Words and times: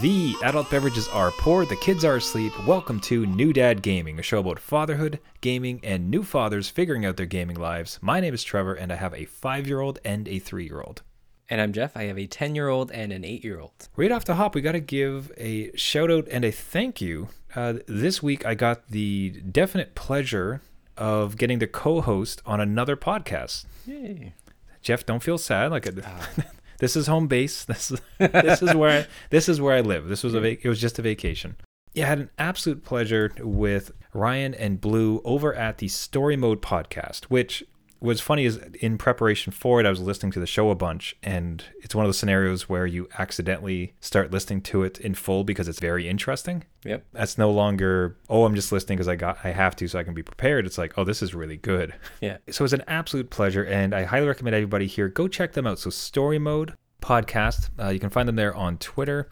The 0.00 0.34
adult 0.42 0.70
beverages 0.70 1.08
are 1.08 1.30
poured, 1.30 1.68
the 1.68 1.76
kids 1.76 2.06
are 2.06 2.16
asleep. 2.16 2.58
Welcome 2.66 3.00
to 3.00 3.26
New 3.26 3.52
Dad 3.52 3.82
Gaming, 3.82 4.18
a 4.18 4.22
show 4.22 4.38
about 4.38 4.58
fatherhood, 4.58 5.20
gaming, 5.42 5.78
and 5.82 6.08
new 6.08 6.22
fathers 6.22 6.70
figuring 6.70 7.04
out 7.04 7.18
their 7.18 7.26
gaming 7.26 7.56
lives. 7.58 7.98
My 8.00 8.18
name 8.18 8.32
is 8.32 8.42
Trevor, 8.42 8.72
and 8.72 8.90
I 8.90 8.96
have 8.96 9.12
a 9.12 9.26
five 9.26 9.66
year 9.66 9.80
old 9.80 9.98
and 10.02 10.26
a 10.26 10.38
three 10.38 10.64
year 10.64 10.80
old. 10.80 11.02
And 11.50 11.60
I'm 11.60 11.74
Jeff. 11.74 11.98
I 11.98 12.04
have 12.04 12.18
a 12.18 12.26
10 12.26 12.54
year 12.54 12.68
old 12.68 12.90
and 12.92 13.12
an 13.12 13.26
8 13.26 13.44
year 13.44 13.60
old. 13.60 13.88
Right 13.94 14.10
off 14.10 14.24
the 14.24 14.36
hop, 14.36 14.54
we 14.54 14.62
got 14.62 14.72
to 14.72 14.80
give 14.80 15.32
a 15.36 15.70
shout 15.76 16.10
out 16.10 16.26
and 16.30 16.46
a 16.46 16.50
thank 16.50 17.02
you. 17.02 17.28
Uh, 17.54 17.74
this 17.86 18.22
week, 18.22 18.46
I 18.46 18.54
got 18.54 18.88
the 18.88 19.42
definite 19.50 19.94
pleasure 19.94 20.62
of 20.96 21.36
getting 21.36 21.58
the 21.58 21.66
co 21.66 22.00
host 22.00 22.40
on 22.46 22.58
another 22.58 22.96
podcast. 22.96 23.66
Yay. 23.86 24.32
Jeff, 24.80 25.04
don't 25.04 25.22
feel 25.22 25.36
sad. 25.36 25.70
Like 25.72 25.86
this 26.80 26.96
is 26.96 27.06
home 27.06 27.28
base. 27.28 27.64
This 27.68 27.90
is 27.92 28.00
this 28.18 28.62
is 28.62 28.74
where 28.74 29.02
I, 29.02 29.06
this 29.30 29.48
is 29.48 29.60
where 29.60 29.76
I 29.76 29.80
live. 29.80 30.08
This 30.08 30.24
was 30.24 30.34
a 30.34 30.40
vac- 30.40 30.64
it 30.64 30.68
was 30.68 30.80
just 30.80 30.98
a 30.98 31.02
vacation. 31.02 31.56
Yeah, 31.94 32.06
I 32.06 32.08
had 32.08 32.18
an 32.18 32.30
absolute 32.38 32.84
pleasure 32.84 33.32
with 33.40 33.92
Ryan 34.12 34.54
and 34.54 34.80
Blue 34.80 35.20
over 35.24 35.54
at 35.54 35.78
the 35.78 35.88
Story 35.88 36.36
Mode 36.36 36.62
podcast, 36.62 37.24
which 37.24 37.64
was 38.00 38.20
funny 38.20 38.44
is 38.46 38.56
in 38.80 38.96
preparation 38.96 39.52
for 39.52 39.78
it, 39.78 39.86
I 39.86 39.90
was 39.90 40.00
listening 40.00 40.32
to 40.32 40.40
the 40.40 40.46
show 40.46 40.70
a 40.70 40.74
bunch, 40.74 41.16
and 41.22 41.62
it's 41.82 41.94
one 41.94 42.04
of 42.04 42.08
those 42.08 42.18
scenarios 42.18 42.68
where 42.68 42.86
you 42.86 43.08
accidentally 43.18 43.94
start 44.00 44.30
listening 44.30 44.62
to 44.62 44.82
it 44.82 44.98
in 44.98 45.14
full 45.14 45.44
because 45.44 45.68
it's 45.68 45.80
very 45.80 46.08
interesting. 46.08 46.64
Yep. 46.84 47.04
That's 47.12 47.36
no 47.36 47.50
longer 47.50 48.16
oh 48.28 48.44
I'm 48.44 48.54
just 48.54 48.72
listening 48.72 48.96
because 48.96 49.08
I 49.08 49.16
got 49.16 49.38
I 49.44 49.50
have 49.50 49.76
to 49.76 49.88
so 49.88 49.98
I 49.98 50.04
can 50.04 50.14
be 50.14 50.22
prepared. 50.22 50.66
It's 50.66 50.78
like 50.78 50.96
oh 50.96 51.04
this 51.04 51.22
is 51.22 51.34
really 51.34 51.58
good. 51.58 51.94
Yeah. 52.20 52.38
So 52.50 52.64
it's 52.64 52.72
an 52.72 52.84
absolute 52.88 53.30
pleasure, 53.30 53.64
and 53.64 53.94
I 53.94 54.04
highly 54.04 54.26
recommend 54.26 54.56
everybody 54.56 54.86
here 54.86 55.08
go 55.08 55.28
check 55.28 55.52
them 55.52 55.66
out. 55.66 55.78
So 55.78 55.90
Story 55.90 56.38
Mode 56.38 56.74
podcast, 57.00 57.70
uh, 57.82 57.88
you 57.88 58.00
can 58.00 58.10
find 58.10 58.28
them 58.28 58.36
there 58.36 58.54
on 58.54 58.78
Twitter, 58.78 59.28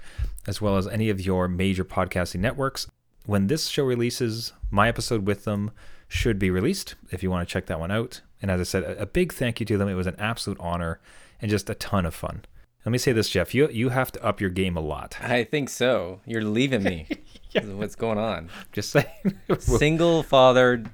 as 0.46 0.60
well 0.60 0.76
as 0.76 0.86
any 0.86 1.10
of 1.10 1.20
your 1.20 1.48
major 1.48 1.84
podcasting 1.84 2.40
networks. 2.40 2.86
When 3.26 3.46
this 3.46 3.68
show 3.68 3.84
releases, 3.84 4.52
my 4.70 4.88
episode 4.88 5.26
with 5.26 5.44
them 5.44 5.70
should 6.08 6.38
be 6.38 6.50
released. 6.50 6.94
If 7.10 7.22
you 7.22 7.30
want 7.30 7.46
to 7.46 7.52
check 7.52 7.66
that 7.66 7.78
one 7.78 7.90
out, 7.90 8.22
and 8.40 8.50
as 8.50 8.60
I 8.60 8.64
said, 8.64 8.82
a, 8.84 9.02
a 9.02 9.06
big 9.06 9.32
thank 9.32 9.60
you 9.60 9.66
to 9.66 9.78
them. 9.78 9.88
It 9.88 9.94
was 9.94 10.06
an 10.06 10.16
absolute 10.18 10.58
honor 10.60 11.00
and 11.40 11.50
just 11.50 11.68
a 11.70 11.74
ton 11.74 12.06
of 12.06 12.14
fun. 12.14 12.44
Let 12.84 12.92
me 12.92 12.98
say 12.98 13.12
this, 13.12 13.28
Jeff. 13.28 13.54
You 13.54 13.68
you 13.70 13.90
have 13.90 14.12
to 14.12 14.24
up 14.24 14.40
your 14.40 14.50
game 14.50 14.76
a 14.76 14.80
lot. 14.80 15.18
I 15.20 15.44
think 15.44 15.68
so. 15.68 16.20
You're 16.24 16.42
leaving 16.42 16.82
me. 16.82 17.06
What's 17.62 17.96
going 17.96 18.18
on? 18.18 18.50
Just 18.72 18.90
saying. 18.90 19.06
Single 19.58 20.22
father 20.22 20.84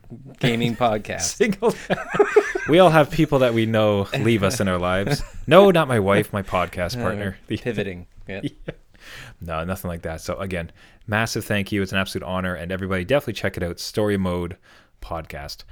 gaming 0.40 0.76
podcast. 0.76 1.22
Single. 1.22 1.74
we 2.68 2.78
all 2.78 2.90
have 2.90 3.10
people 3.10 3.40
that 3.40 3.54
we 3.54 3.66
know 3.66 4.08
leave 4.18 4.42
us 4.42 4.60
in 4.60 4.68
our 4.68 4.78
lives. 4.78 5.22
No, 5.46 5.70
not 5.70 5.86
my 5.86 6.00
wife, 6.00 6.32
my 6.32 6.42
podcast 6.42 7.00
partner. 7.00 7.36
Uh, 7.50 7.56
pivoting. 7.60 8.06
Yeah. 8.26 8.40
No, 9.40 9.62
nothing 9.64 9.88
like 9.88 10.02
that. 10.02 10.20
So 10.20 10.36
again, 10.38 10.72
massive 11.06 11.44
thank 11.44 11.70
you. 11.70 11.82
It's 11.82 11.92
an 11.92 11.98
absolute 11.98 12.24
honor, 12.24 12.54
and 12.54 12.72
everybody 12.72 13.04
definitely 13.04 13.34
check 13.34 13.56
it 13.56 13.62
out. 13.62 13.78
Story 13.78 14.16
Mode 14.16 14.56
podcast. 15.02 15.64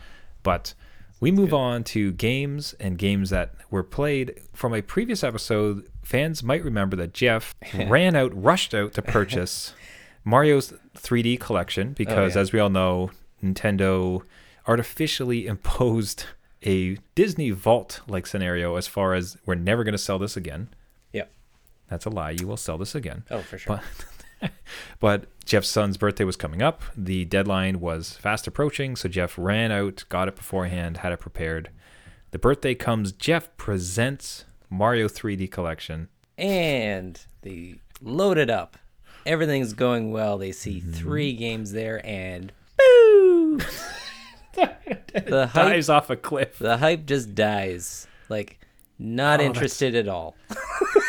But 0.43 0.75
we 1.23 1.31
move 1.31 1.55
on 1.55 1.85
to 1.85 2.11
games 2.11 2.75
and 2.81 2.99
games 2.99 3.31
that 3.31 3.55
were 3.71 3.85
played 3.85 4.41
from 4.53 4.75
a 4.75 4.83
previous 4.83 5.23
episode. 5.23 5.89
Fans 6.03 6.43
might 6.43 6.65
remember 6.65 6.97
that 6.97 7.15
Jeff 7.15 7.55
ran 7.87 8.17
out, 8.17 8.33
rushed 8.35 8.75
out 8.75 8.93
to 8.95 9.03
purchase 9.03 9.73
Mario's 10.25 10.75
3D 10.97 11.39
collection 11.39 11.93
because, 11.93 12.35
yeah. 12.35 12.41
as 12.41 12.53
we 12.53 12.59
all 12.59 12.71
know, 12.71 13.13
Nintendo 13.41 14.23
artificially 14.67 15.47
imposed 15.47 16.25
a 16.65 16.99
Disney 17.15 17.51
Vault 17.51 18.01
like 18.09 18.27
scenario 18.27 18.75
as 18.75 18.89
far 18.89 19.15
as 19.15 19.37
we're 19.47 19.55
never 19.55 19.85
going 19.85 19.93
to 19.93 19.99
sell 19.99 20.19
this 20.19 20.37
again. 20.37 20.71
Yep. 21.13 21.31
That's 21.89 22.05
a 22.05 22.11
lie. 22.11 22.31
You 22.31 22.49
will 22.49 22.57
sell 22.57 22.79
this 22.79 22.97
again. 22.97 23.23
Oh, 23.31 23.43
for 23.43 23.59
sure. 23.59 23.77
But, 23.77 24.07
but 25.01 25.25
Jeff's 25.45 25.69
son's 25.69 25.97
birthday 25.97 26.25
was 26.25 26.37
coming 26.37 26.63
up. 26.63 26.83
The 26.97 27.25
deadline 27.25 27.81
was 27.81 28.13
fast 28.15 28.47
approaching, 28.47 28.97
so 28.97 29.09
Jeff 29.09 29.37
ran 29.39 29.71
out, 29.73 30.05
got 30.09 30.29
it 30.29 30.37
beforehand, 30.37 30.99
had 30.99 31.13
it 31.13 31.21
prepared. 31.21 31.71
The 32.31 32.39
birthday 32.39 32.75
comes. 32.75 33.13
Jeff 33.13 33.55
presents 33.57 34.45
Mario 34.71 35.09
3D 35.09 35.51
Collection. 35.51 36.09
and 36.39 37.21
they 37.43 37.77
load 38.01 38.39
it 38.39 38.49
up. 38.51 38.77
Everything's 39.27 39.73
going 39.75 40.11
well. 40.13 40.39
They 40.39 40.51
see 40.53 40.81
Mm-hmm. 40.81 40.93
three 40.93 41.33
games 41.35 41.73
there, 41.73 42.05
and 42.07 42.53
boo! 42.79 43.59
the 44.55 45.49
hype, 45.53 45.55
Dives 45.55 45.89
off 45.89 46.11
a 46.11 46.17
cliff. 46.17 46.59
the 46.59 46.79
hype 46.79 47.07
just 47.07 47.35
dies. 47.35 48.07
Like, 48.29 48.59
not 49.03 49.41
Oh, 49.41 49.45
interested 49.45 49.95
at 49.95 50.09
all. 50.09 50.37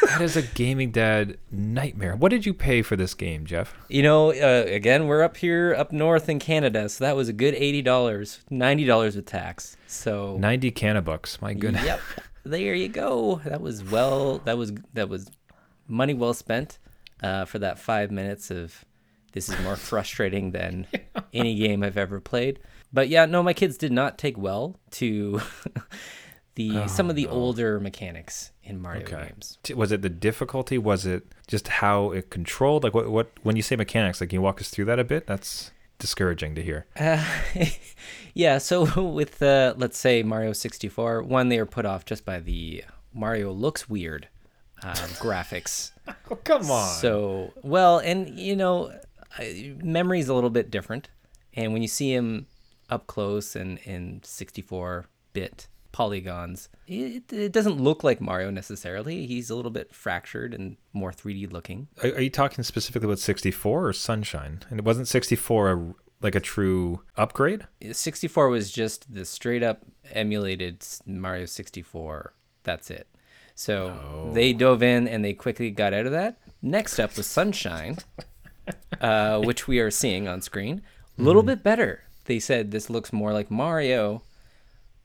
That 0.08 0.22
is 0.22 0.36
a 0.38 0.44
gaming 0.44 0.92
dad 0.92 1.38
nightmare. 1.50 2.16
What 2.16 2.30
did 2.30 2.46
you 2.46 2.54
pay 2.54 2.84
for 2.84 2.96
this 2.96 3.16
game, 3.16 3.46
Jeff? 3.48 3.74
You 3.90 4.04
know, 4.04 4.32
uh, 4.32 4.66
again, 4.68 5.08
we're 5.08 5.24
up 5.24 5.38
here, 5.38 5.74
up 5.76 5.92
north 5.92 6.30
in 6.30 6.38
Canada, 6.38 6.88
so 6.90 7.04
that 7.04 7.16
was 7.16 7.30
a 7.30 7.34
good 7.34 7.56
eighty 7.56 7.82
dollars, 7.82 8.42
ninety 8.52 8.86
dollars 8.86 9.16
with 9.16 9.26
tax. 9.26 9.76
So, 9.88 10.38
90 10.38 10.72
Canabucks. 10.72 11.42
My 11.42 11.56
goodness. 11.56 11.84
yep, 11.86 12.00
there 12.44 12.76
you 12.76 12.90
go. 12.90 13.42
That 13.46 13.60
was 13.62 13.84
well. 13.84 14.38
That 14.40 14.56
was 14.56 14.74
that 14.94 15.10
was 15.10 15.32
money 15.88 16.14
well 16.14 16.36
spent 16.36 16.78
uh, 17.24 17.46
for 17.46 17.58
that 17.60 17.80
five 17.80 18.12
minutes 18.12 18.52
of. 18.52 18.86
This 19.32 19.50
is 19.50 19.60
more 19.62 19.76
frustrating 19.76 20.52
than 20.52 20.86
any 21.34 21.56
game 21.56 21.82
I've 21.82 21.98
ever 21.98 22.20
played. 22.22 22.60
But 22.92 23.10
yeah, 23.10 23.26
no, 23.26 23.42
my 23.42 23.54
kids 23.54 23.78
did 23.80 23.92
not 23.92 24.20
take 24.20 24.38
well 24.38 24.80
to 24.92 25.42
the 26.56 26.88
some 26.88 27.10
of 27.10 27.16
the 27.16 27.28
older 27.28 27.80
mechanics 27.80 28.52
in 28.64 28.80
Mario 28.82 29.04
Okay. 29.04 29.30
games. 29.30 29.58
Was 29.76 29.92
it 29.92 30.02
the 30.02 30.10
difficulty? 30.10 30.78
Was 30.78 31.06
it 31.06 31.24
just 31.48 31.68
how 31.68 32.12
it 32.12 32.30
controlled? 32.30 32.84
Like 32.84 32.94
what? 32.94 33.10
What? 33.10 33.32
When 33.44 33.56
you 33.56 33.62
say 33.62 33.76
mechanics, 33.76 34.22
like 34.22 34.30
can 34.30 34.38
you 34.38 34.42
walk 34.42 34.62
us 34.62 34.70
through 34.70 34.86
that 34.86 35.00
a 35.00 35.04
bit? 35.04 35.26
That's 35.28 35.72
discouraging 36.00 36.54
to 36.56 36.62
hear. 36.62 36.86
Uh, 37.00 37.24
yeah, 38.34 38.58
so 38.58 39.02
with 39.12 39.42
uh, 39.42 39.74
let's 39.78 39.98
say 39.98 40.22
Mario 40.24 40.54
64, 40.54 41.24
one 41.24 41.50
they 41.50 41.58
were 41.60 41.66
put 41.66 41.86
off 41.86 42.06
just 42.06 42.26
by 42.26 42.40
the 42.40 42.84
Mario 43.14 43.52
looks 43.52 43.90
weird 43.90 44.28
um, 44.84 44.94
graphics. 45.20 45.92
Oh, 46.30 46.36
come 46.36 46.70
on. 46.70 46.96
So 46.96 47.54
well, 47.64 48.00
and 48.00 48.30
you 48.38 48.56
know, 48.56 48.92
memory's 49.84 50.28
a 50.30 50.34
little 50.34 50.50
bit 50.50 50.70
different, 50.70 51.10
and 51.54 51.74
when 51.74 51.82
you 51.82 51.88
see 51.88 52.14
him 52.14 52.48
up 52.90 53.08
close 53.08 53.56
and 53.56 53.80
in 53.80 54.22
64 54.24 55.06
bit 55.32 55.68
polygons, 55.94 56.68
it, 56.86 57.32
it 57.32 57.54
doesn't 57.54 57.80
look 57.80 58.04
like 58.04 58.20
Mario 58.20 58.50
necessarily. 58.52 59.26
He's 59.26 59.50
a 59.50 59.56
little 59.56 59.72
bit 59.72 59.96
fractured 59.96 60.54
and 60.54 60.76
more 60.92 61.12
3D 61.12 61.54
looking. 61.54 61.88
Are, 62.04 62.10
are 62.10 62.22
you 62.22 62.30
talking 62.30 62.66
specifically 62.66 63.06
about 63.06 63.20
64 63.20 63.88
or 63.88 63.94
Sunshine? 63.94 64.64
And 64.70 64.80
it 64.80 64.86
wasn't 64.86 65.08
64 65.08 65.72
a, 65.72 65.94
like 66.22 66.36
a 66.36 66.42
true 66.42 67.04
upgrade? 67.16 67.68
64 67.90 68.50
was 68.50 68.72
just 68.72 69.14
the 69.14 69.24
straight 69.24 69.64
up 69.64 69.84
emulated 70.12 70.86
Mario 71.06 71.46
64. 71.46 72.34
That's 72.64 72.92
it. 72.92 73.08
So 73.56 74.32
they 74.34 74.52
dove 74.52 74.82
in 74.82 75.08
and 75.08 75.24
they 75.24 75.34
quickly 75.34 75.72
got 75.72 75.94
out 75.94 76.06
of 76.06 76.12
that. 76.12 76.40
Next 76.62 77.00
up 77.00 77.16
was 77.16 77.28
Sunshine, 77.28 77.98
uh, 79.02 79.40
which 79.42 79.68
we 79.68 79.80
are 79.80 79.92
seeing 79.92 80.28
on 80.28 80.42
screen. 80.42 80.82
A 81.20 81.22
little 81.22 81.44
bit 81.44 81.62
better. 81.62 82.04
They 82.26 82.40
said 82.40 82.72
this 82.72 82.90
looks 82.90 83.14
more 83.14 83.32
like 83.32 83.52
Mario, 83.52 84.24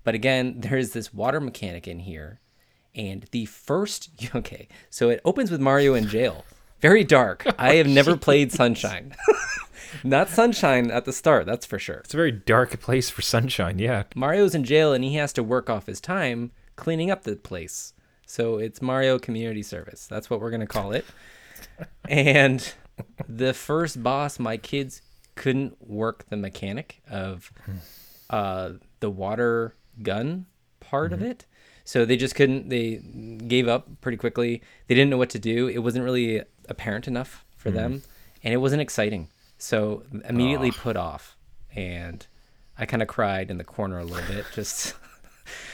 but 0.08 0.14
again, 0.14 0.54
there's 0.60 0.92
this 0.92 1.12
water 1.12 1.38
mechanic 1.38 1.86
in 1.86 1.98
here. 1.98 2.40
And 2.94 3.26
the 3.30 3.44
first, 3.44 4.08
okay, 4.34 4.66
so 4.88 5.10
it 5.10 5.20
opens 5.22 5.50
with 5.50 5.60
Mario 5.60 5.92
in 5.92 6.08
jail. 6.08 6.46
Very 6.80 7.04
dark. 7.04 7.46
I 7.58 7.74
have 7.74 7.86
never 7.86 8.16
played 8.16 8.50
Sunshine. 8.50 9.14
Not 10.02 10.30
Sunshine 10.30 10.90
at 10.90 11.04
the 11.04 11.12
start, 11.12 11.44
that's 11.44 11.66
for 11.66 11.78
sure. 11.78 11.98
It's 11.98 12.14
a 12.14 12.16
very 12.16 12.32
dark 12.32 12.80
place 12.80 13.10
for 13.10 13.20
Sunshine. 13.20 13.78
Yeah. 13.78 14.04
Mario's 14.14 14.54
in 14.54 14.64
jail 14.64 14.94
and 14.94 15.04
he 15.04 15.16
has 15.16 15.34
to 15.34 15.42
work 15.42 15.68
off 15.68 15.84
his 15.84 16.00
time 16.00 16.52
cleaning 16.76 17.10
up 17.10 17.24
the 17.24 17.36
place. 17.36 17.92
So 18.24 18.56
it's 18.56 18.80
Mario 18.80 19.18
Community 19.18 19.62
Service. 19.62 20.06
That's 20.06 20.30
what 20.30 20.40
we're 20.40 20.50
going 20.50 20.60
to 20.60 20.66
call 20.66 20.92
it. 20.92 21.04
and 22.08 22.72
the 23.28 23.52
first 23.52 24.02
boss, 24.02 24.38
my 24.38 24.56
kids 24.56 25.02
couldn't 25.34 25.76
work 25.86 26.24
the 26.30 26.38
mechanic 26.38 27.02
of 27.10 27.52
uh, 28.30 28.70
the 29.00 29.10
water 29.10 29.74
gun 30.02 30.46
part 30.80 31.12
of 31.12 31.22
it. 31.22 31.46
So 31.84 32.04
they 32.04 32.16
just 32.16 32.34
couldn't, 32.34 32.68
they 32.68 32.96
gave 33.46 33.66
up 33.66 33.88
pretty 34.00 34.18
quickly. 34.18 34.62
They 34.86 34.94
didn't 34.94 35.10
know 35.10 35.16
what 35.16 35.30
to 35.30 35.38
do. 35.38 35.68
It 35.68 35.78
wasn't 35.78 36.04
really 36.04 36.42
apparent 36.68 37.08
enough 37.08 37.44
for 37.56 37.70
them 37.70 38.02
and 38.44 38.52
it 38.52 38.58
wasn't 38.58 38.82
exciting. 38.82 39.28
So 39.56 40.02
immediately 40.28 40.70
put 40.70 40.96
off. 40.96 41.36
And 41.74 42.26
I 42.78 42.86
kind 42.86 43.02
of 43.02 43.08
cried 43.08 43.50
in 43.50 43.58
the 43.58 43.64
corner 43.64 43.98
a 43.98 44.04
little 44.04 44.26
bit, 44.32 44.44
just 44.54 44.94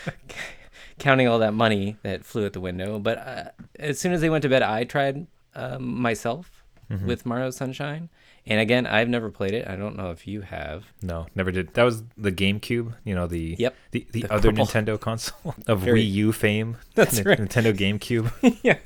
counting 0.98 1.28
all 1.28 1.38
that 1.40 1.54
money 1.54 1.96
that 2.02 2.24
flew 2.24 2.46
out 2.46 2.52
the 2.52 2.60
window. 2.60 2.98
But 2.98 3.18
uh, 3.18 3.44
as 3.78 3.98
soon 3.98 4.12
as 4.12 4.20
they 4.20 4.30
went 4.30 4.42
to 4.42 4.48
bed, 4.48 4.62
I 4.62 4.84
tried 4.84 5.26
um, 5.54 6.00
myself 6.00 6.64
with 7.06 7.26
Mario 7.26 7.50
Sunshine. 7.50 8.08
And 8.46 8.60
again, 8.60 8.86
I've 8.86 9.08
never 9.08 9.30
played 9.30 9.54
it. 9.54 9.66
I 9.66 9.74
don't 9.76 9.96
know 9.96 10.10
if 10.10 10.26
you 10.26 10.42
have. 10.42 10.84
No, 11.00 11.26
never 11.34 11.50
did. 11.50 11.72
That 11.74 11.84
was 11.84 12.02
the 12.18 12.30
GameCube, 12.30 12.94
you 13.02 13.14
know, 13.14 13.26
the 13.26 13.56
Yep. 13.58 13.74
the, 13.92 14.06
the, 14.12 14.22
The 14.22 14.32
other 14.34 14.50
purple- 14.50 14.66
Nintendo 14.66 15.00
console 15.00 15.54
of 15.66 15.80
Very- 15.80 16.02
Wii 16.04 16.10
U 16.12 16.32
fame. 16.32 16.76
That's 16.94 17.18
N- 17.20 17.24
right. 17.24 17.38
Nintendo 17.38 17.72
GameCube. 17.74 18.58
yeah, 18.62 18.78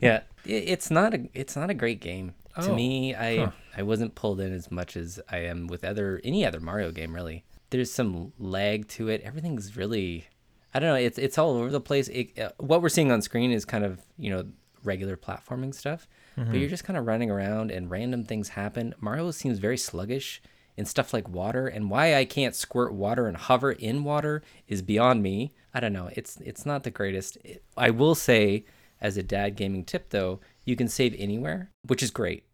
yeah. 0.00 0.20
It's 0.44 0.90
not 0.90 1.14
a 1.14 1.28
it's 1.34 1.54
not 1.56 1.70
a 1.70 1.74
great 1.74 2.00
game. 2.00 2.34
To 2.60 2.70
Oh, 2.70 2.74
me, 2.74 3.14
I 3.14 3.36
huh. 3.36 3.50
I 3.76 3.82
wasn't 3.82 4.16
pulled 4.16 4.40
in 4.40 4.52
as 4.52 4.70
much 4.70 4.96
as 4.96 5.20
I 5.30 5.38
am 5.38 5.68
with 5.68 5.84
other 5.84 6.20
any 6.24 6.44
other 6.44 6.58
Mario 6.58 6.90
game 6.90 7.14
really. 7.14 7.44
There's 7.70 7.92
some 7.92 8.32
lag 8.38 8.88
to 8.88 9.08
it. 9.08 9.20
Everything's 9.22 9.76
really 9.76 10.26
I 10.74 10.80
don't 10.80 10.88
know, 10.88 10.94
it's 10.96 11.18
it's 11.18 11.38
all 11.38 11.50
over 11.50 11.70
the 11.70 11.80
place. 11.80 12.08
It, 12.08 12.36
uh, 12.38 12.50
what 12.58 12.82
we're 12.82 12.88
seeing 12.88 13.12
on 13.12 13.22
screen 13.22 13.52
is 13.52 13.64
kind 13.64 13.84
of, 13.84 14.00
you 14.18 14.30
know, 14.30 14.44
regular 14.82 15.16
platforming 15.16 15.74
stuff, 15.74 16.08
but 16.46 16.54
you're 16.54 16.62
mm-hmm. 16.62 16.70
just 16.70 16.84
kind 16.84 16.96
of 16.96 17.06
running 17.06 17.30
around 17.30 17.70
and 17.70 17.90
random 17.90 18.24
things 18.24 18.50
happen. 18.50 18.94
Mario 19.00 19.30
seems 19.30 19.58
very 19.58 19.76
sluggish 19.76 20.40
in 20.76 20.84
stuff 20.84 21.12
like 21.12 21.28
water 21.28 21.66
and 21.66 21.90
why 21.90 22.14
I 22.14 22.24
can't 22.24 22.54
squirt 22.54 22.92
water 22.92 23.26
and 23.26 23.36
hover 23.36 23.72
in 23.72 24.04
water 24.04 24.42
is 24.68 24.80
beyond 24.80 25.22
me. 25.22 25.52
I 25.74 25.80
don't 25.80 25.92
know. 25.92 26.08
It's 26.12 26.36
it's 26.40 26.64
not 26.64 26.84
the 26.84 26.90
greatest. 26.90 27.36
It- 27.44 27.64
I 27.76 27.90
will 27.90 28.14
say 28.14 28.64
as 29.00 29.16
a 29.16 29.22
dad 29.22 29.56
gaming 29.56 29.84
tip 29.84 30.10
though, 30.10 30.40
you 30.64 30.76
can 30.76 30.88
save 30.88 31.14
anywhere, 31.18 31.70
which 31.86 32.02
is 32.02 32.10
great. 32.10 32.44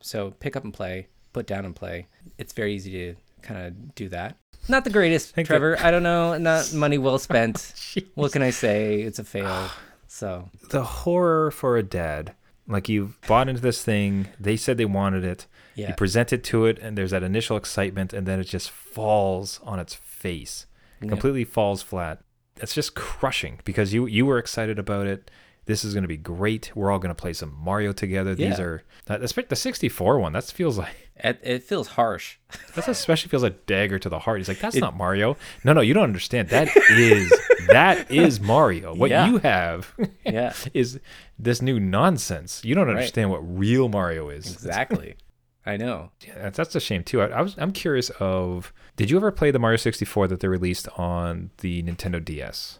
So 0.00 0.30
pick 0.38 0.56
up 0.56 0.64
and 0.64 0.72
play, 0.72 1.08
put 1.32 1.46
down 1.46 1.64
and 1.64 1.74
play. 1.74 2.06
It's 2.38 2.52
very 2.52 2.74
easy 2.74 2.92
to 2.92 3.16
kind 3.42 3.66
of 3.66 3.94
do 3.94 4.08
that. 4.10 4.36
Not 4.68 4.84
the 4.84 4.90
greatest, 4.90 5.34
that- 5.34 5.46
Trevor. 5.46 5.76
I 5.80 5.90
don't 5.90 6.04
know. 6.04 6.38
Not 6.38 6.72
money 6.74 6.98
well 6.98 7.18
spent. 7.18 7.74
Oh, 7.98 8.02
what 8.14 8.32
can 8.32 8.42
I 8.42 8.50
say? 8.50 9.02
It's 9.02 9.18
a 9.18 9.24
fail. 9.24 9.70
So 10.08 10.50
The 10.68 10.84
horror 10.84 11.50
for 11.50 11.78
a 11.78 11.82
dad. 11.82 12.34
Like 12.72 12.88
you 12.88 13.14
bought 13.28 13.48
into 13.48 13.60
this 13.60 13.82
thing, 13.84 14.28
they 14.40 14.56
said 14.56 14.76
they 14.78 14.84
wanted 14.84 15.24
it. 15.24 15.46
yeah, 15.74 15.88
You 15.88 15.94
present 15.94 16.32
it 16.32 16.42
to 16.44 16.66
it, 16.66 16.78
and 16.80 16.96
there's 16.98 17.10
that 17.12 17.22
initial 17.22 17.56
excitement, 17.56 18.12
and 18.12 18.26
then 18.26 18.40
it 18.40 18.44
just 18.44 18.70
falls 18.70 19.60
on 19.62 19.78
its 19.78 19.94
face, 19.94 20.66
Yeah. 21.00 21.08
completely 21.10 21.44
falls 21.44 21.82
flat. 21.82 22.20
It's 22.56 22.74
just 22.74 22.94
crushing 22.94 23.60
because 23.64 23.92
you 23.94 24.06
you 24.06 24.26
were 24.26 24.38
excited 24.38 24.78
about 24.78 25.06
it. 25.06 25.30
This 25.64 25.84
is 25.84 25.94
going 25.94 26.02
to 26.02 26.08
be 26.08 26.16
great. 26.16 26.72
We're 26.74 26.90
all 26.90 26.98
going 26.98 27.14
to 27.14 27.22
play 27.22 27.32
some 27.32 27.54
Mario 27.56 27.92
together. 27.92 28.34
These 28.34 28.58
are 28.58 28.82
the 29.06 29.56
64 29.56 30.18
one. 30.18 30.32
That 30.32 30.44
feels 30.44 30.76
like 30.76 31.10
it, 31.16 31.38
it 31.42 31.62
feels 31.62 31.86
harsh. 31.88 32.38
that 32.74 32.88
especially 32.88 33.28
feels 33.30 33.44
like 33.44 33.64
dagger 33.66 33.98
to 34.00 34.08
the 34.08 34.18
heart. 34.18 34.38
He's 34.38 34.48
like, 34.48 34.58
that's 34.58 34.74
not 34.76 34.96
Mario. 34.96 35.36
No, 35.64 35.72
no, 35.72 35.80
you 35.80 35.94
don't 35.94 36.02
understand. 36.02 36.48
That 36.48 36.68
is 36.90 37.32
that 37.68 38.10
is 38.10 38.40
Mario. 38.40 38.94
What 38.94 39.10
Yeah. 39.10 39.26
you 39.28 39.38
have 39.38 39.94
Yeah, 40.26 40.52
is 40.74 41.00
this 41.38 41.60
new 41.62 41.78
nonsense. 41.80 42.62
You 42.64 42.74
don't 42.74 42.86
Right. 42.86 42.96
understand 42.96 43.30
what 43.30 43.38
real 43.38 43.88
Mario 43.88 44.28
is. 44.28 44.52
exactly. 44.52 45.16
I 45.64 45.76
know. 45.76 46.10
Yeah, 46.26 46.34
that's, 46.42 46.56
that's 46.56 46.74
a 46.74 46.80
shame 46.80 47.04
too. 47.04 47.20
I, 47.22 47.26
I 47.26 47.40
was 47.42 47.54
I'm 47.58 47.72
curious 47.72 48.10
of 48.18 48.72
did 48.96 49.10
you 49.10 49.16
ever 49.16 49.30
play 49.30 49.50
the 49.50 49.58
Mario 49.60 49.76
64 49.76 50.28
that 50.28 50.40
they 50.40 50.48
released 50.48 50.88
on 50.98 51.50
the 51.58 51.82
Nintendo 51.84 52.24
DS? 52.24 52.78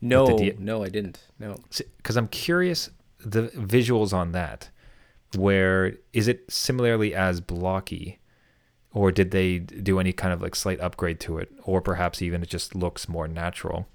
No, 0.00 0.38
D- 0.38 0.54
no, 0.58 0.82
I 0.82 0.88
didn't. 0.88 1.26
No. 1.38 1.56
Because 1.98 2.16
I'm 2.16 2.28
curious 2.28 2.88
the 3.22 3.48
visuals 3.48 4.14
on 4.14 4.32
that. 4.32 4.70
Where 5.36 5.96
is 6.14 6.26
it 6.26 6.50
similarly 6.50 7.14
as 7.14 7.40
blocky, 7.42 8.18
or 8.92 9.12
did 9.12 9.30
they 9.30 9.58
do 9.58 10.00
any 10.00 10.12
kind 10.12 10.32
of 10.32 10.42
like 10.42 10.54
slight 10.54 10.80
upgrade 10.80 11.20
to 11.20 11.38
it, 11.38 11.50
or 11.62 11.80
perhaps 11.80 12.20
even 12.22 12.42
it 12.42 12.48
just 12.48 12.74
looks 12.74 13.08
more 13.08 13.28
natural? 13.28 13.86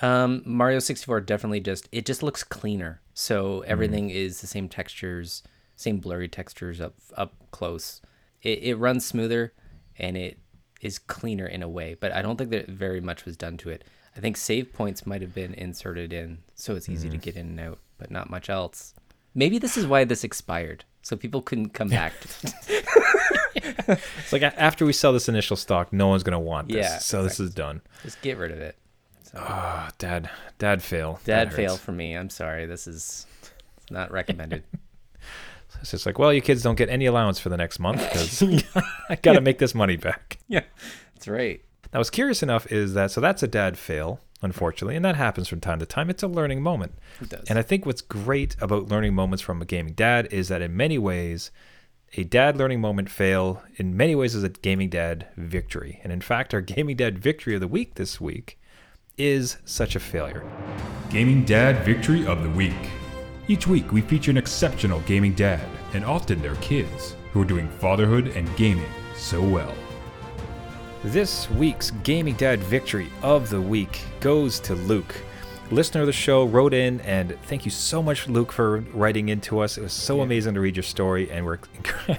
Um, 0.00 0.42
Mario 0.44 0.78
64 0.78 1.22
definitely 1.22 1.60
just 1.60 1.88
it 1.90 2.06
just 2.06 2.22
looks 2.22 2.44
cleaner. 2.44 3.00
So 3.14 3.60
everything 3.66 4.10
is 4.10 4.40
the 4.40 4.46
same 4.46 4.68
textures, 4.68 5.42
same 5.74 5.98
blurry 5.98 6.28
textures 6.28 6.80
up 6.80 6.94
up 7.16 7.34
close. 7.50 8.00
It 8.42 8.62
it 8.62 8.74
runs 8.76 9.04
smoother 9.04 9.52
and 9.98 10.16
it 10.16 10.38
is 10.80 11.00
cleaner 11.00 11.46
in 11.46 11.62
a 11.62 11.68
way, 11.68 11.96
but 11.98 12.12
I 12.12 12.22
don't 12.22 12.36
think 12.36 12.50
that 12.50 12.68
very 12.68 13.00
much 13.00 13.24
was 13.24 13.36
done 13.36 13.56
to 13.58 13.70
it. 13.70 13.84
I 14.16 14.20
think 14.20 14.36
save 14.36 14.72
points 14.72 15.06
might 15.06 15.22
have 15.22 15.34
been 15.34 15.54
inserted 15.54 16.12
in 16.12 16.38
so 16.54 16.76
it's 16.76 16.88
easy 16.88 17.10
to 17.10 17.16
get 17.16 17.36
in 17.36 17.48
and 17.48 17.60
out, 17.60 17.78
but 17.98 18.10
not 18.10 18.30
much 18.30 18.48
else. 18.48 18.94
Maybe 19.34 19.58
this 19.58 19.76
is 19.76 19.86
why 19.86 20.04
this 20.04 20.24
expired. 20.24 20.84
So 21.02 21.16
people 21.16 21.42
couldn't 21.42 21.70
come 21.70 21.88
back. 21.88 22.12
It's 23.88 24.32
like 24.32 24.42
after 24.42 24.84
we 24.86 24.92
sell 24.92 25.12
this 25.12 25.28
initial 25.28 25.56
stock, 25.56 25.92
no 25.92 26.08
one's 26.08 26.22
gonna 26.22 26.40
want 26.40 26.68
this. 26.68 26.76
Yeah, 26.76 26.98
so 26.98 27.22
this 27.22 27.38
is 27.40 27.52
done. 27.54 27.80
Just 28.02 28.20
get 28.22 28.38
rid 28.38 28.50
of 28.50 28.58
it. 28.60 28.76
So, 29.24 29.38
Ah, 29.40 29.90
dad, 29.98 30.30
dad 30.58 30.82
fail. 30.82 31.20
Dad 31.24 31.52
fail 31.52 31.76
for 31.76 31.92
me. 31.92 32.14
I'm 32.14 32.30
sorry. 32.30 32.66
This 32.66 32.86
is 32.86 33.26
not 33.90 34.10
recommended. 34.10 34.64
It's 35.80 35.92
just 35.92 36.06
like, 36.06 36.18
well, 36.18 36.32
you 36.32 36.40
kids 36.40 36.62
don't 36.62 36.74
get 36.74 36.88
any 36.88 37.06
allowance 37.06 37.38
for 37.38 37.50
the 37.50 37.56
next 37.56 37.78
month 37.78 38.00
because 38.12 38.42
I 39.08 39.14
got 39.16 39.34
to 39.34 39.40
make 39.40 39.58
this 39.58 39.74
money 39.76 39.96
back. 39.96 40.38
yeah, 40.48 40.62
that's 41.14 41.28
right. 41.28 41.62
Now, 41.92 42.00
what's 42.00 42.10
curious 42.10 42.42
enough 42.42 42.70
is 42.72 42.94
that 42.94 43.10
so 43.12 43.20
that's 43.20 43.42
a 43.44 43.46
dad 43.46 43.78
fail, 43.78 44.18
unfortunately, 44.42 44.96
and 44.96 45.04
that 45.04 45.14
happens 45.14 45.46
from 45.46 45.60
time 45.60 45.78
to 45.78 45.86
time. 45.86 46.10
It's 46.10 46.22
a 46.22 46.26
learning 46.28 46.62
moment. 46.62 46.94
It 47.20 47.28
does. 47.28 47.44
And 47.48 47.58
I 47.58 47.62
think 47.62 47.86
what's 47.86 48.00
great 48.00 48.56
about 48.60 48.88
learning 48.88 49.14
moments 49.14 49.40
from 49.42 49.62
a 49.62 49.64
gaming 49.64 49.92
dad 49.92 50.26
is 50.32 50.48
that 50.48 50.62
in 50.62 50.76
many 50.76 50.98
ways, 50.98 51.50
a 52.16 52.24
dad 52.24 52.56
learning 52.56 52.80
moment 52.80 53.10
fail 53.10 53.62
in 53.76 53.96
many 53.96 54.14
ways 54.14 54.34
is 54.34 54.42
a 54.42 54.48
gaming 54.48 54.88
dad 54.88 55.26
victory. 55.36 56.00
And 56.02 56.12
in 56.12 56.20
fact, 56.20 56.54
our 56.54 56.60
gaming 56.60 56.96
dad 56.96 57.18
victory 57.18 57.54
of 57.54 57.60
the 57.60 57.68
week 57.68 57.94
this 57.94 58.20
week 58.20 58.58
is 59.18 59.58
such 59.64 59.94
a 59.94 60.00
failure. 60.00 60.44
Gaming 61.10 61.44
Dad 61.44 61.84
Victory 61.84 62.26
of 62.26 62.42
the 62.42 62.50
Week. 62.50 62.90
Each 63.48 63.66
week, 63.66 63.92
we 63.92 64.00
feature 64.00 64.30
an 64.30 64.36
exceptional 64.36 65.00
gaming 65.00 65.32
dad, 65.32 65.66
and 65.94 66.04
often 66.04 66.40
their 66.40 66.54
kids, 66.56 67.16
who 67.32 67.42
are 67.42 67.46
doing 67.46 67.68
fatherhood 67.68 68.28
and 68.28 68.54
gaming 68.56 68.90
so 69.16 69.40
well. 69.40 69.74
This 71.02 71.50
week's 71.52 71.90
Gaming 72.02 72.34
Dad 72.34 72.60
victory 72.60 73.08
of 73.22 73.48
the 73.48 73.60
week 73.60 74.00
goes 74.20 74.60
to 74.60 74.74
Luke. 74.74 75.14
Listener 75.70 76.00
of 76.00 76.06
the 76.06 76.14
show 76.14 76.46
wrote 76.46 76.72
in, 76.72 77.02
and 77.02 77.36
thank 77.42 77.66
you 77.66 77.70
so 77.70 78.02
much, 78.02 78.26
Luke, 78.26 78.52
for 78.52 78.78
writing 78.94 79.28
in 79.28 79.42
to 79.42 79.60
us. 79.60 79.76
It 79.76 79.82
was 79.82 79.92
so 79.92 80.22
amazing 80.22 80.54
to 80.54 80.60
read 80.60 80.76
your 80.76 80.82
story, 80.82 81.30
and 81.30 81.44
we're 81.44 81.58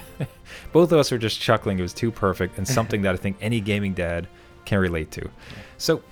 both 0.72 0.92
of 0.92 1.00
us 1.00 1.12
are 1.12 1.18
just 1.18 1.40
chuckling. 1.42 1.80
It 1.80 1.82
was 1.82 1.94
too 1.94 2.12
perfect, 2.12 2.60
and 2.60 2.68
something 2.68 3.02
that 3.02 3.16
I 3.16 3.18
think 3.18 3.38
any 3.42 3.60
gaming 3.60 3.96
dad 3.96 4.28
can 4.66 4.78
relate 4.78 5.10
to. 5.12 5.32
So, 5.80 6.04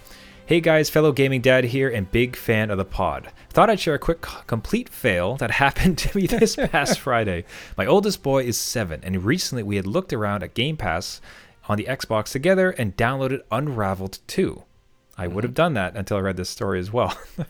hey 0.47 0.59
guys, 0.61 0.89
fellow 0.89 1.11
gaming 1.11 1.41
dad 1.41 1.65
here, 1.65 1.89
and 1.89 2.11
big 2.11 2.35
fan 2.35 2.71
of 2.71 2.79
the 2.79 2.85
pod. 2.85 3.31
Thought 3.51 3.69
I'd 3.69 3.79
share 3.79 3.93
a 3.93 3.99
quick 3.99 4.21
complete 4.47 4.89
fail 4.89 5.35
that 5.35 5.51
happened 5.61 5.99
to 5.99 6.17
me 6.17 6.25
this 6.25 6.55
past 6.55 6.99
Friday. 7.01 7.45
My 7.77 7.85
oldest 7.85 8.23
boy 8.23 8.45
is 8.45 8.57
seven, 8.57 9.01
and 9.03 9.23
recently 9.23 9.61
we 9.61 9.75
had 9.75 9.85
looked 9.85 10.11
around 10.11 10.41
at 10.41 10.55
Game 10.55 10.75
Pass 10.75 11.21
on 11.69 11.77
the 11.77 11.85
Xbox 11.85 12.31
together 12.31 12.71
and 12.71 12.97
downloaded 12.97 13.41
Unraveled 13.51 14.17
2. 14.25 14.63
I 15.17 15.27
would 15.27 15.37
mm-hmm. 15.37 15.47
have 15.47 15.53
done 15.53 15.73
that 15.73 15.95
until 15.95 16.17
I 16.17 16.21
read 16.21 16.37
this 16.37 16.49
story 16.49 16.79
as 16.79 16.91
well. 16.91 17.17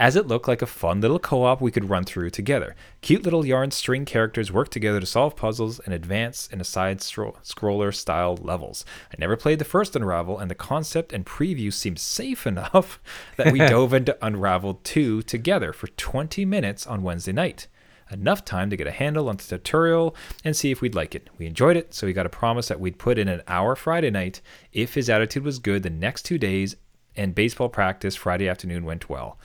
As 0.00 0.16
it 0.16 0.26
looked 0.26 0.48
like 0.48 0.62
a 0.62 0.66
fun 0.66 1.02
little 1.02 1.18
co 1.18 1.44
op 1.44 1.60
we 1.60 1.70
could 1.70 1.90
run 1.90 2.04
through 2.04 2.30
together. 2.30 2.74
Cute 3.02 3.22
little 3.22 3.44
yarn 3.44 3.70
string 3.70 4.06
characters 4.06 4.50
work 4.50 4.70
together 4.70 4.98
to 4.98 5.04
solve 5.04 5.36
puzzles 5.36 5.78
and 5.78 5.92
advance 5.92 6.48
in 6.50 6.58
a 6.58 6.64
side 6.64 7.00
stro- 7.00 7.36
scroller 7.44 7.94
style 7.94 8.38
levels. 8.40 8.86
I 9.12 9.16
never 9.18 9.36
played 9.36 9.58
the 9.58 9.66
first 9.66 9.94
Unravel, 9.94 10.38
and 10.38 10.50
the 10.50 10.54
concept 10.54 11.12
and 11.12 11.26
preview 11.26 11.70
seemed 11.70 11.98
safe 11.98 12.46
enough 12.46 12.98
that 13.36 13.52
we 13.52 13.58
dove 13.68 13.92
into 13.92 14.16
Unravel 14.24 14.80
2 14.84 15.20
together 15.20 15.74
for 15.74 15.88
20 15.88 16.46
minutes 16.46 16.86
on 16.86 17.02
Wednesday 17.02 17.32
night 17.32 17.68
enough 18.10 18.44
time 18.44 18.70
to 18.70 18.76
get 18.76 18.86
a 18.86 18.92
handle 18.92 19.28
on 19.28 19.36
the 19.36 19.42
tutorial 19.44 20.16
and 20.44 20.56
see 20.56 20.70
if 20.70 20.80
we'd 20.80 20.94
like 20.94 21.14
it. 21.14 21.30
We 21.38 21.46
enjoyed 21.46 21.76
it, 21.76 21.94
so 21.94 22.06
we 22.06 22.12
got 22.12 22.26
a 22.26 22.30
promise 22.30 22.68
that 22.68 22.80
we'd 22.80 22.98
put 22.98 23.18
in 23.18 23.28
an 23.28 23.42
hour 23.46 23.76
Friday 23.76 24.10
night 24.10 24.40
if 24.72 24.94
his 24.94 25.08
attitude 25.08 25.44
was 25.44 25.58
good 25.58 25.82
the 25.82 25.90
next 25.90 26.22
two 26.22 26.38
days, 26.38 26.74
and 27.16 27.34
baseball 27.34 27.68
practice 27.68 28.16
Friday 28.16 28.48
afternoon 28.48 28.84
went 28.84 29.08
well. 29.08 29.38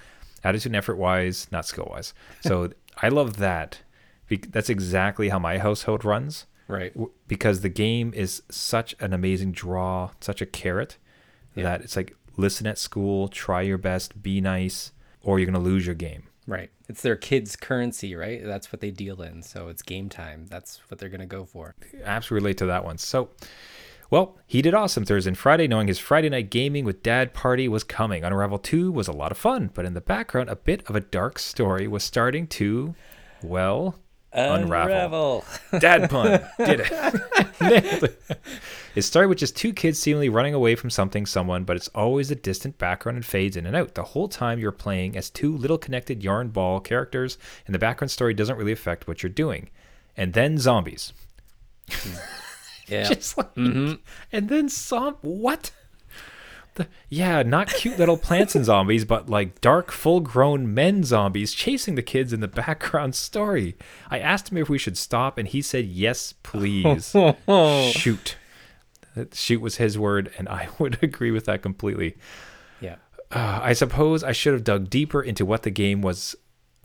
Attitude 0.43 0.71
and 0.71 0.75
effort 0.75 0.95
wise, 0.97 1.47
not 1.51 1.65
skill 1.65 1.87
wise. 1.91 2.13
So 2.41 2.71
I 3.01 3.09
love 3.09 3.37
that. 3.37 3.79
That's 4.29 4.69
exactly 4.69 5.29
how 5.29 5.39
my 5.39 5.57
household 5.59 6.03
runs 6.05 6.45
Right. 6.67 6.93
because 7.27 7.61
the 7.61 7.69
game 7.69 8.11
is 8.15 8.41
such 8.49 8.95
an 8.99 9.13
amazing 9.13 9.51
draw, 9.51 10.11
such 10.19 10.41
a 10.41 10.45
carrot 10.47 10.97
that 11.55 11.81
it's 11.81 11.95
like 11.95 12.15
listen 12.37 12.67
at 12.67 12.77
school, 12.77 13.27
try 13.27 13.61
your 13.61 13.77
best, 13.77 14.21
be 14.21 14.41
nice, 14.41 14.91
or 15.21 15.39
you're 15.39 15.45
going 15.45 15.53
to 15.53 15.59
lose 15.69 15.85
your 15.85 15.95
game. 15.95 16.23
Right. 16.47 16.69
It's 16.89 17.01
their 17.01 17.15
kids' 17.15 17.55
currency, 17.55 18.13
right? 18.15 18.43
That's 18.43 18.71
what 18.73 18.79
they 18.81 18.91
deal 18.91 19.21
in. 19.21 19.41
So 19.41 19.67
it's 19.69 19.81
game 19.81 20.09
time. 20.09 20.45
That's 20.47 20.79
what 20.89 20.99
they're 20.99 21.09
going 21.09 21.21
to 21.21 21.25
go 21.27 21.45
for. 21.45 21.75
absolutely 22.03 22.43
relate 22.45 22.57
to 22.57 22.65
that 22.67 22.83
one. 22.83 22.97
So, 22.97 23.29
well, 24.09 24.37
he 24.45 24.61
did 24.61 24.73
awesome 24.73 25.05
Thursday 25.05 25.29
and 25.29 25.37
Friday, 25.37 25.67
knowing 25.67 25.87
his 25.87 25.99
Friday 25.99 26.29
night 26.29 26.49
gaming 26.49 26.85
with 26.85 27.03
dad 27.03 27.33
party 27.33 27.67
was 27.67 27.83
coming. 27.83 28.23
Unravel 28.23 28.59
2 28.59 28.91
was 28.91 29.07
a 29.07 29.13
lot 29.13 29.31
of 29.31 29.37
fun, 29.37 29.71
but 29.73 29.85
in 29.85 29.93
the 29.93 30.01
background, 30.01 30.49
a 30.49 30.55
bit 30.55 30.87
of 30.87 30.95
a 30.95 31.01
dark 31.01 31.39
story 31.39 31.87
was 31.87 32.03
starting 32.03 32.47
to, 32.47 32.95
well, 33.41 33.95
unravel. 34.35 35.45
Dad 35.79 36.09
pun. 36.09 36.41
Did 36.57 36.81
it. 36.81 36.91
Nailed 37.61 38.03
it. 38.03 38.39
It 38.95 39.01
started 39.01 39.29
with 39.29 39.37
just 39.37 39.57
two 39.57 39.73
kids 39.73 39.99
seemingly 39.99 40.29
running 40.29 40.53
away 40.53 40.75
from 40.75 40.89
something, 40.89 41.25
someone, 41.25 41.63
but 41.63 41.75
it's 41.75 41.89
always 41.89 42.31
a 42.31 42.35
distant 42.35 42.77
background 42.77 43.17
and 43.17 43.25
fades 43.25 43.57
in 43.57 43.65
and 43.65 43.75
out. 43.75 43.95
The 43.95 44.03
whole 44.03 44.27
time 44.27 44.59
you're 44.59 44.71
playing 44.71 45.17
as 45.17 45.29
two 45.29 45.55
little 45.55 45.77
connected 45.77 46.23
yarn 46.23 46.49
ball 46.49 46.79
characters, 46.79 47.37
and 47.65 47.73
the 47.73 47.79
background 47.79 48.11
story 48.11 48.33
doesn't 48.33 48.57
really 48.57 48.71
affect 48.71 49.07
what 49.07 49.23
you're 49.23 49.29
doing. 49.29 49.69
And 50.15 50.33
then 50.33 50.57
zombies. 50.57 51.13
Yeah. 52.87 53.03
Just 53.13 53.37
like, 53.37 53.49
and 53.55 53.99
then 54.31 54.69
some 54.69 55.15
what? 55.21 55.71
The- 56.75 56.87
yeah, 57.09 57.41
not 57.41 57.69
cute 57.69 57.97
little 57.97 58.17
plants 58.17 58.53
and 58.53 58.65
zombies, 58.65 59.05
but 59.05 59.29
like 59.29 59.61
dark, 59.61 59.91
full 59.91 60.19
grown 60.19 60.73
men 60.73 61.03
zombies 61.03 61.53
chasing 61.53 61.95
the 61.95 62.01
kids 62.03 62.33
in 62.33 62.41
the 62.41 62.47
background 62.49 63.15
story. 63.15 63.77
I 64.09 64.19
asked 64.19 64.51
him 64.51 64.57
if 64.57 64.67
we 64.69 64.77
should 64.77 64.97
stop, 64.97 65.37
and 65.37 65.47
he 65.47 65.61
said, 65.61 65.85
yes, 65.85 66.33
please. 66.43 67.15
Shoot. 67.93 68.35
Shoot 69.31 69.61
was 69.61 69.77
his 69.77 69.97
word, 69.97 70.31
and 70.37 70.49
I 70.49 70.67
would 70.79 71.01
agree 71.01 71.31
with 71.31 71.45
that 71.45 71.61
completely. 71.61 72.17
Yeah. 72.81 72.95
Uh, 73.31 73.59
I 73.63 73.71
suppose 73.73 74.23
I 74.23 74.33
should 74.33 74.51
have 74.53 74.65
dug 74.65 74.89
deeper 74.89 75.21
into 75.21 75.45
what 75.45 75.63
the 75.63 75.71
game 75.71 76.01
was 76.01 76.35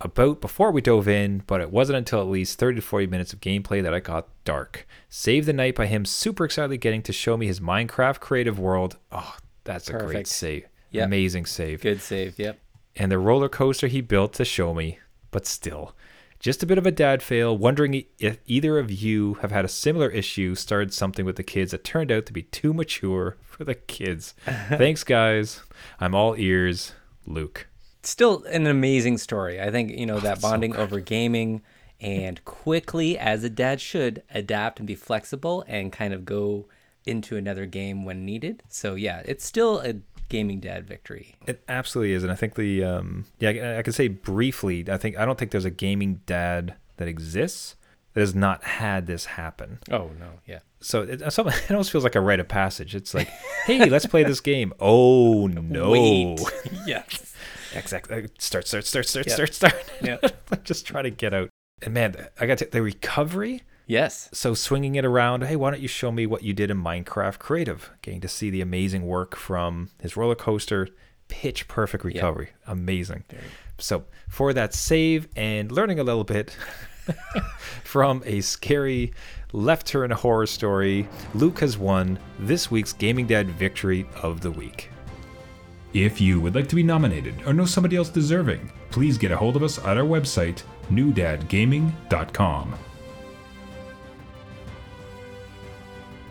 about 0.01 0.41
before 0.41 0.71
we 0.71 0.81
dove 0.81 1.09
in, 1.09 1.43
but 1.47 1.61
it 1.61 1.71
wasn't 1.71 1.99
until 1.99 2.21
at 2.21 2.29
least 2.29 2.59
30 2.59 2.77
to 2.77 2.83
40 2.83 3.07
minutes 3.07 3.33
of 3.33 3.41
gameplay 3.41 3.83
that 3.83 3.95
I 3.95 4.01
got 4.01 4.29
dark. 4.45 4.87
Saved 5.09 5.47
the 5.47 5.53
night 5.53 5.75
by 5.75 5.87
him 5.87 6.05
super 6.05 6.45
excitedly 6.45 6.79
getting 6.79 7.03
to 7.03 7.13
show 7.13 7.37
me 7.37 7.47
his 7.47 7.61
Minecraft 7.61 8.21
creative 8.21 8.59
world. 8.59 8.97
Oh, 9.13 9.37
that's 9.65 9.89
a 9.89 9.93
great 9.95 10.27
save. 10.27 10.67
Yep. 10.91 11.07
Amazing 11.07 11.47
save. 11.47 11.83
Good 11.83 12.01
save. 12.01 12.39
Yep. 12.39 12.59
And 12.97 13.13
the 13.13 13.19
roller 13.19 13.49
coaster 13.49 13.87
he 13.87 14.01
built 14.01 14.33
to 14.35 14.45
show 14.45 14.75
me, 14.75 14.99
but 15.31 15.47
still. 15.47 15.95
Just 16.41 16.63
a 16.63 16.67
bit 16.67 16.79
of 16.79 16.87
a 16.87 16.91
dad 16.91 17.23
fail, 17.23 17.57
wondering 17.57 18.05
if 18.19 18.39
either 18.47 18.79
of 18.79 18.91
you 18.91 19.35
have 19.35 19.51
had 19.51 19.67
a 19.67 19.69
similar 19.69 20.09
issue, 20.09 20.55
started 20.55 20.95
something 20.95 21.27
with 21.27 21.37
the 21.37 21.43
kids 21.43 21.71
that 21.73 21.85
turned 21.85 22.11
out 22.11 22.25
to 22.27 22.33
be 22.33 22.43
too 22.45 22.73
mature 22.73 23.37
for 23.43 23.65
the 23.65 23.75
kids. 23.75 24.33
Thanks, 24.69 25.05
guys. 25.05 25.63
I'm 26.01 26.15
all 26.15 26.35
ears. 26.37 26.95
Luke. 27.27 27.69
Still 28.03 28.45
an 28.45 28.67
amazing 28.67 29.19
story. 29.19 29.61
I 29.61 29.71
think, 29.71 29.91
you 29.91 30.07
know, 30.07 30.21
that 30.21 30.25
Oh, 30.25 30.29
that's 30.31 30.41
so 30.43 30.49
bonding 30.49 30.77
over 30.77 31.01
gaming 31.01 31.63
and 32.01 32.43
quickly, 32.45 33.19
as 33.19 33.45
a 33.45 33.51
dad 33.51 33.81
should, 33.81 34.23
adapt 34.31 34.79
and 34.79 34.87
be 34.87 34.95
flexible 34.95 35.65
and 35.69 35.93
kind 35.93 36.15
of 36.15 36.25
go 36.25 36.67
into 37.05 37.37
another 37.37 37.67
game 37.67 38.05
when 38.05 38.25
needed. 38.25 38.63
So, 38.69 38.95
yeah, 38.95 39.23
it's 39.27 39.45
still 39.45 39.81
a 39.81 39.97
gaming 40.29 40.61
dad 40.61 40.87
victory. 40.87 41.35
It 41.47 41.63
absolutely 41.69 42.15
is, 42.15 42.23
and 42.23 42.33
I 42.33 42.37
think 42.37 42.55
the 42.55 42.83
um, 42.85 43.27
yeah, 43.39 43.51
I, 43.51 43.79
I 43.79 43.83
can 43.83 43.93
say 43.93 44.09
briefly. 44.09 44.87
I 44.89 44.97
think 44.97 45.19
I 45.19 45.27
don't 45.27 45.39
think 45.39 45.51
there's 45.51 45.67
a 45.67 45.71
gaming 45.71 46.23
dad 46.25 46.75
that 46.97 47.09
exists 47.09 47.77
that 48.15 48.21
has 48.21 48.35
not 48.35 48.65
had 48.65 49.07
this 49.07 49.25
happen. 49.25 49.79
Oh, 49.91 50.11
no. 50.19 50.41
Yeah. 50.47 50.61
So 50.81 51.03
it, 51.03 51.23
uh, 51.23 51.27
it 51.47 51.71
almost 51.71 51.91
feels 51.93 52.05
like 52.05 52.15
a 52.15 52.21
rite 52.21 52.41
of 52.41 52.49
passage. 52.49 52.95
It's 52.95 53.15
like, 53.15 53.29
hey, 53.67 53.89
let's 53.89 54.07
play 54.07 54.25
this 54.25 54.41
game. 54.41 54.73
Oh 54.81 55.47
no! 55.47 55.91
Wait. 55.91 56.41
yes. 56.87 57.35
Exactly. 57.75 58.25
Uh, 58.25 58.27
start, 58.39 58.67
start, 58.67 58.87
start, 58.87 59.07
start, 59.07 59.27
Yeah. 59.27 59.35
start, 59.35 59.55
start. 59.55 59.75
Yeah. 60.03 60.17
Just 60.65 60.87
try 60.87 61.03
to 61.03 61.11
get 61.11 61.33
out. 61.35 61.51
And 61.83 61.95
man, 61.95 62.29
I 62.41 62.47
got 62.47 62.59
to, 62.59 62.67
the 62.67 62.83
recovery. 62.83 63.63
Yes. 63.87 64.29
So 64.33 64.55
swinging 64.55 64.95
it 64.97 65.05
around, 65.05 65.43
hey, 65.45 65.57
why 65.57 65.71
don't 65.71 65.81
you 65.81 65.89
show 65.89 66.11
me 66.13 66.27
what 66.27 66.43
you 66.43 66.53
did 66.53 66.71
in 66.71 66.83
Minecraft 66.83 67.39
Creative? 67.39 67.91
Getting 68.03 68.21
to 68.23 68.29
see 68.29 68.49
the 68.51 68.61
amazing 68.61 69.07
work 69.07 69.37
from 69.37 69.91
his 70.01 70.17
roller 70.17 70.35
coaster, 70.35 70.89
pitch 71.29 71.69
perfect 71.69 72.05
recovery, 72.05 72.51
amazing. 72.67 73.25
So 73.79 74.05
for 74.29 74.53
that 74.53 74.75
save 74.75 75.29
and 75.37 75.71
learning 75.73 75.99
a 75.99 76.05
little 76.05 76.25
bit 76.25 76.57
from 77.85 78.23
a 78.27 78.41
scary 78.41 79.13
left 79.53 79.87
turn 79.87 80.11
horror 80.11 80.47
story, 80.47 81.09
Luke 81.35 81.61
has 81.61 81.77
won 81.77 82.19
this 82.39 82.71
week's 82.71 82.93
Gaming 82.93 83.27
Dad 83.27 83.49
Victory 83.51 84.07
of 84.23 84.41
the 84.41 84.51
Week. 84.51 84.91
If 85.93 86.21
you 86.21 86.41
would 86.41 86.55
like 86.55 86.69
to 86.69 86.77
be 86.77 86.85
nominated 86.85 87.35
or 87.47 87.53
know 87.53 87.65
somebody 87.65 87.97
else 87.97 88.09
deserving, 88.09 88.73
please 88.91 89.19
get 89.19 89.33
a 89.33 89.37
hold 89.37 89.57
of 89.57 89.63
us 89.63 89.79
at 89.79 89.97
our 89.97 90.05
website, 90.05 90.63
newdadgaming.com. 90.91 92.75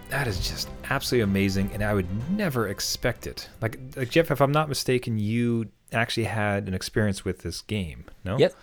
That 0.10 0.28
is 0.28 0.48
just 0.48 0.70
absolutely 0.90 1.24
amazing, 1.24 1.72
and 1.74 1.84
I 1.84 1.94
would 1.94 2.08
never 2.32 2.68
expect 2.68 3.28
it. 3.28 3.50
Like, 3.62 3.80
like 3.96 4.10
Jeff, 4.10 4.32
if 4.32 4.42
I'm 4.42 4.52
not 4.52 4.68
mistaken, 4.70 5.20
you 5.20 5.70
actually 5.92 6.24
had 6.24 6.68
an 6.68 6.74
experience 6.74 7.24
with 7.24 7.40
this 7.40 7.62
game, 7.62 8.06
no? 8.24 8.38
Yep. 8.38 8.54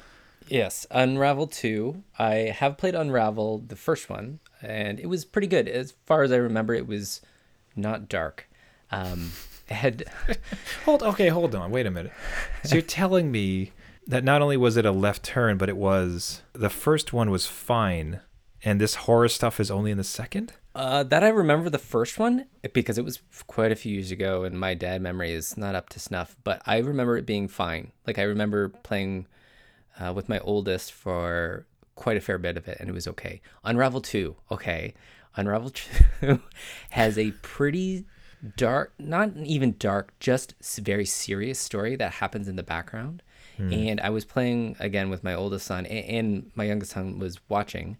Yes, 0.49 0.87
Unravel 0.91 1.47
2. 1.49 2.03
I 2.19 2.35
have 2.35 2.76
played 2.76 2.95
Unravel, 2.95 3.59
the 3.67 3.76
first 3.76 4.09
one, 4.09 4.41
and 4.62 4.99
it 5.00 5.07
was 5.07 5.25
pretty 5.25 5.47
good. 5.47 5.69
As 5.69 5.95
far 6.07 6.23
as 6.23 6.33
I 6.33 6.37
remember, 6.37 6.75
it 6.75 6.87
was 6.87 7.21
not 7.75 8.09
dark. 8.09 8.49
Um, 8.91 9.33
had 9.67 10.05
Hold 10.85 11.03
okay, 11.03 11.29
hold 11.29 11.55
on, 11.55 11.71
wait 11.73 11.87
a 11.87 11.91
minute. 11.91 12.12
So 12.65 12.76
you're 12.76 12.83
telling 13.03 13.33
me 13.33 13.73
that 14.07 14.23
not 14.23 14.41
only 14.41 14.57
was 14.57 14.76
it 14.76 14.87
a 14.87 14.93
left 14.93 15.25
turn, 15.25 15.59
but 15.59 15.69
it 15.69 15.76
was 15.76 16.43
the 16.53 16.71
first 16.71 17.12
one 17.12 17.31
was 17.31 17.47
fine, 17.47 18.21
and 18.62 18.81
this 18.81 18.95
horror 18.95 19.29
stuff 19.29 19.59
is 19.59 19.71
only 19.71 19.91
in 19.91 19.99
the 19.99 20.05
second? 20.05 20.53
uh, 20.76 21.03
that 21.03 21.25
I 21.25 21.29
remember 21.29 21.71
the 21.71 21.79
first 21.79 22.19
one 22.19 22.45
because 22.75 22.99
it 22.99 23.05
was 23.05 23.21
quite 23.47 23.73
a 23.73 23.76
few 23.76 23.95
years 23.95 24.11
ago, 24.11 24.45
and 24.45 24.61
my 24.61 24.75
dad 24.75 25.00
memory 25.00 25.33
is 25.33 25.57
not 25.57 25.75
up 25.75 25.88
to 25.91 25.99
snuff. 25.99 26.37
But 26.45 26.61
I 26.67 26.79
remember 26.79 27.17
it 27.17 27.25
being 27.25 27.49
fine. 27.49 27.93
Like 28.07 28.19
I 28.19 28.25
remember 28.25 28.69
playing 28.69 29.26
uh, 30.00 30.12
with 30.12 30.29
my 30.29 30.38
oldest 30.41 30.93
for 30.93 31.67
quite 31.95 32.17
a 32.17 32.21
fair 32.21 32.38
bit 32.38 32.57
of 32.57 32.69
it, 32.69 32.76
and 32.81 32.88
it 32.88 32.93
was 32.93 33.09
okay. 33.09 33.41
Unravel 33.65 34.00
2, 34.00 34.37
okay. 34.50 34.95
Unravel 35.37 35.71
2 36.21 36.41
has 36.91 37.19
a 37.19 37.31
pretty 37.43 38.05
dark, 38.57 38.93
not 38.99 39.35
even 39.38 39.75
dark, 39.79 40.12
just 40.21 40.55
very 40.79 41.07
serious 41.07 41.59
story 41.59 41.97
that 41.97 42.12
happens 42.12 42.49
in 42.49 42.57
the 42.57 42.62
background. 42.62 43.23
And 43.73 44.00
I 44.00 44.11
was 44.11 44.26
playing 44.26 44.76
again 44.81 45.09
with 45.09 45.25
my 45.25 45.35
oldest 45.35 45.67
son, 45.67 45.87
and, 45.87 46.05
and 46.05 46.50
my 46.55 46.65
youngest 46.65 46.93
son 46.93 47.19
was 47.19 47.38
watching. 47.49 47.97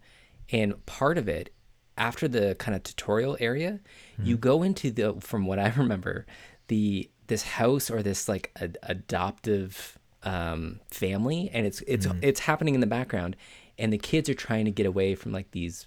And 0.53 0.85
part 0.85 1.17
of 1.17 1.29
it, 1.29 1.53
after 1.97 2.29
the 2.29 2.55
kind 2.57 2.77
of 2.77 2.83
tutorial 2.83 3.39
area, 3.41 3.81
you 4.23 4.37
go 4.37 4.63
into 4.63 4.91
the, 4.91 5.15
from 5.21 5.47
what 5.47 5.59
I 5.59 5.73
remember, 5.77 6.27
the 6.69 7.11
this 7.29 7.43
house 7.43 7.91
or 7.91 8.03
this 8.03 8.29
like 8.29 8.53
ad- 8.61 8.79
adoptive 8.83 9.99
um, 10.27 10.81
family, 10.91 11.49
and 11.55 11.67
it's 11.67 11.81
it's 11.87 12.07
it's 12.21 12.41
happening 12.41 12.75
in 12.75 12.81
the 12.81 12.87
background, 12.87 13.37
and 13.79 13.93
the 13.93 13.99
kids 13.99 14.29
are 14.29 14.35
trying 14.35 14.67
to 14.67 14.71
get 14.71 14.85
away 14.85 15.15
from 15.15 15.33
like 15.33 15.53
these 15.53 15.87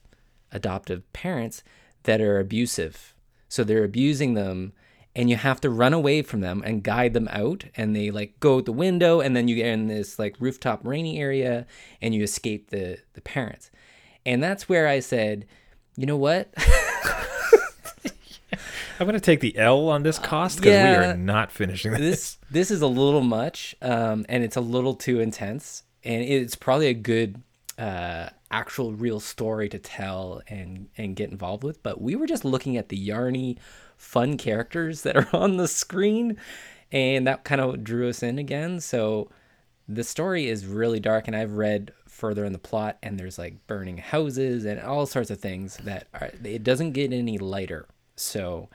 adoptive 0.51 1.11
parents 1.13 1.61
that 2.03 2.21
are 2.21 2.39
abusive. 2.39 3.13
So 3.49 3.63
they're 3.63 3.83
abusing 3.83 4.33
them 4.33 4.73
and 5.15 5.29
you 5.29 5.35
have 5.35 5.59
to 5.61 5.69
run 5.69 5.93
away 5.93 6.21
from 6.21 6.41
them 6.41 6.61
and 6.65 6.83
guide 6.83 7.13
them 7.13 7.27
out 7.31 7.65
and 7.75 7.95
they 7.95 8.11
like 8.11 8.39
go 8.39 8.57
out 8.57 8.65
the 8.65 8.71
window 8.71 9.19
and 9.19 9.35
then 9.35 9.47
you 9.47 9.55
get 9.55 9.67
in 9.67 9.87
this 9.87 10.19
like 10.19 10.35
rooftop 10.39 10.85
rainy 10.85 11.19
area 11.19 11.65
and 12.01 12.13
you 12.13 12.23
escape 12.23 12.69
the 12.69 12.99
the 13.13 13.21
parents. 13.21 13.71
And 14.25 14.41
that's 14.43 14.69
where 14.69 14.87
I 14.87 14.99
said, 14.99 15.45
"You 15.97 16.05
know 16.05 16.17
what? 16.17 16.53
I'm 18.99 19.05
gonna 19.05 19.19
take 19.19 19.39
the 19.39 19.57
L 19.57 19.87
on 19.87 20.03
this 20.03 20.19
cost 20.19 20.57
because 20.57 20.73
we 20.73 21.05
are 21.05 21.15
not 21.15 21.51
finishing 21.51 21.91
this. 21.91 22.01
this 22.01 22.37
this 22.51 22.71
is 22.71 22.81
a 22.81 22.87
little 22.87 23.21
much 23.21 23.75
um, 23.81 24.25
and 24.27 24.43
it's 24.43 24.57
a 24.57 24.61
little 24.61 24.93
too 24.93 25.21
intense 25.21 25.83
and 26.03 26.21
it's 26.23 26.55
probably 26.55 26.87
a 26.87 26.93
good 26.93 27.41
uh, 27.77 28.29
actual 28.51 28.93
real 28.93 29.21
story 29.21 29.69
to 29.69 29.79
tell 29.79 30.41
and 30.47 30.89
and 30.97 31.15
get 31.15 31.31
involved 31.31 31.63
with 31.63 31.81
but 31.81 32.01
we 32.01 32.15
were 32.15 32.27
just 32.27 32.43
looking 32.43 32.75
at 32.75 32.89
the 32.89 33.07
yarny 33.07 33.57
fun 33.95 34.37
characters 34.37 35.03
that 35.03 35.15
are 35.15 35.29
on 35.33 35.57
the 35.57 35.67
screen 35.67 36.35
and 36.91 37.25
that 37.25 37.45
kind 37.45 37.61
of 37.61 37.83
drew 37.83 38.09
us 38.09 38.21
in 38.21 38.37
again 38.37 38.79
so 38.81 39.29
the 39.87 40.03
story 40.03 40.47
is 40.47 40.65
really 40.65 40.99
dark 40.99 41.27
and 41.27 41.35
i've 41.35 41.53
read 41.53 41.93
further 42.07 42.43
in 42.43 42.53
the 42.53 42.59
plot 42.59 42.97
and 43.01 43.19
there's 43.19 43.37
like 43.37 43.65
burning 43.67 43.97
houses 43.97 44.65
and 44.65 44.81
all 44.81 45.05
sorts 45.05 45.29
of 45.29 45.39
things 45.39 45.77
that 45.77 46.07
are 46.13 46.31
it 46.43 46.63
doesn't 46.63 46.91
get 46.91 47.13
any 47.13 47.37
lighter 47.37 47.87
so 48.15 48.67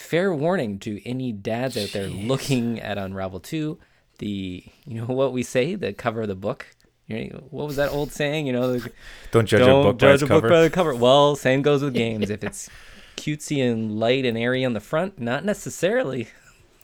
fair 0.00 0.34
warning 0.34 0.78
to 0.80 1.00
any 1.08 1.30
dads 1.32 1.76
out 1.76 1.90
there 1.92 2.08
looking 2.08 2.80
at 2.80 2.98
Unravel 2.98 3.40
2. 3.40 3.78
The 4.18 4.64
you 4.86 5.00
know 5.00 5.06
what 5.14 5.32
we 5.32 5.42
say, 5.42 5.74
the 5.74 5.92
cover 5.92 6.22
of 6.22 6.28
the 6.28 6.34
book. 6.34 6.66
You 7.06 7.30
know, 7.30 7.44
what 7.50 7.66
was 7.66 7.76
that 7.76 7.90
old 7.90 8.12
saying? 8.12 8.46
You 8.46 8.52
know, 8.52 8.78
the, 8.78 8.92
Don't 9.32 9.46
judge 9.46 9.60
don't 9.60 9.80
a 9.80 9.82
book 9.84 9.98
by 9.98 10.06
judge 10.06 10.14
its 10.14 10.22
a 10.22 10.26
cover. 10.26 10.40
book 10.42 10.50
by 10.50 10.62
the 10.62 10.70
cover. 10.70 10.94
Well, 10.94 11.36
same 11.36 11.62
goes 11.62 11.82
with 11.82 11.94
games. 12.04 12.30
if 12.30 12.44
it's 12.44 12.68
cutesy 13.16 13.62
and 13.68 13.98
light 13.98 14.24
and 14.24 14.38
airy 14.38 14.64
on 14.64 14.72
the 14.74 14.80
front, 14.80 15.18
not 15.18 15.44
necessarily. 15.44 16.28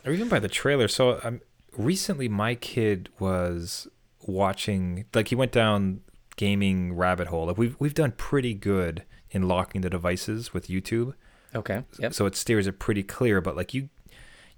or 0.05 0.13
even 0.13 0.29
by 0.29 0.39
the 0.41 0.49
trailer. 0.49 0.89
So 0.89 1.21
um, 1.23 1.41
recently, 1.77 2.29
my 2.29 2.55
kid 2.55 3.09
was 3.19 3.87
watching, 4.27 5.05
like 5.15 5.29
he 5.29 5.35
went 5.35 5.53
down 5.53 6.01
gaming 6.37 6.95
rabbit 6.95 7.29
hole. 7.29 7.47
Like 7.47 7.59
we've 7.59 7.77
we've 7.79 7.95
done 7.95 8.13
pretty 8.13 8.55
good 8.55 9.05
in 9.31 9.47
locking 9.49 9.81
the 9.83 9.91
devices 9.91 10.53
with 10.53 10.67
YouTube, 10.69 11.15
Okay. 11.57 11.83
Yep. 11.99 12.15
so 12.15 12.27
it 12.27 12.37
steers 12.37 12.67
it 12.67 12.79
pretty 12.79 13.03
clear. 13.03 13.41
But 13.41 13.57
like 13.57 13.75
you, 13.75 13.89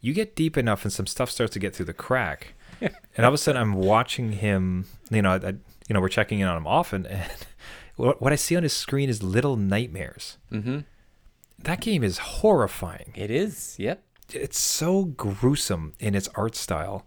you 0.01 0.13
get 0.13 0.37
deep 0.37 0.57
enough, 0.57 0.85
and 0.85 0.93
some 0.93 1.07
stuff 1.07 1.31
starts 1.31 1.53
to 1.55 1.59
get 1.59 1.75
through 1.75 1.87
the 1.87 1.95
crack. 1.95 2.55
and 2.81 2.93
all 3.19 3.29
of 3.29 3.35
a 3.35 3.39
sudden, 3.39 3.61
I'm 3.61 3.75
watching 3.75 4.33
him. 4.33 4.87
You 5.11 5.23
know, 5.23 5.31
I, 5.31 5.49
you 5.49 5.95
know, 5.95 6.01
we're 6.01 6.09
checking 6.09 6.41
in 6.41 6.49
on 6.49 6.57
him 6.57 6.67
often, 6.67 7.07
and 7.07 7.31
what, 7.97 8.21
what 8.21 8.33
I 8.33 8.37
see 8.37 8.57
on 8.57 8.63
his 8.63 8.73
screen 8.73 9.09
is 9.09 9.23
Little 9.23 9.57
Nightmares. 9.57 10.39
Mm-hmm. 10.53 10.81
That 11.61 11.81
game 11.81 12.05
is 12.05 12.19
horrifying 12.19 13.13
It 13.17 13.31
is. 13.33 13.75
Yep. 13.79 14.03
it's 14.33 14.61
so 14.61 15.05
gruesome 15.05 15.95
in 15.99 16.15
its 16.15 16.29
art 16.37 16.55
style 16.55 17.05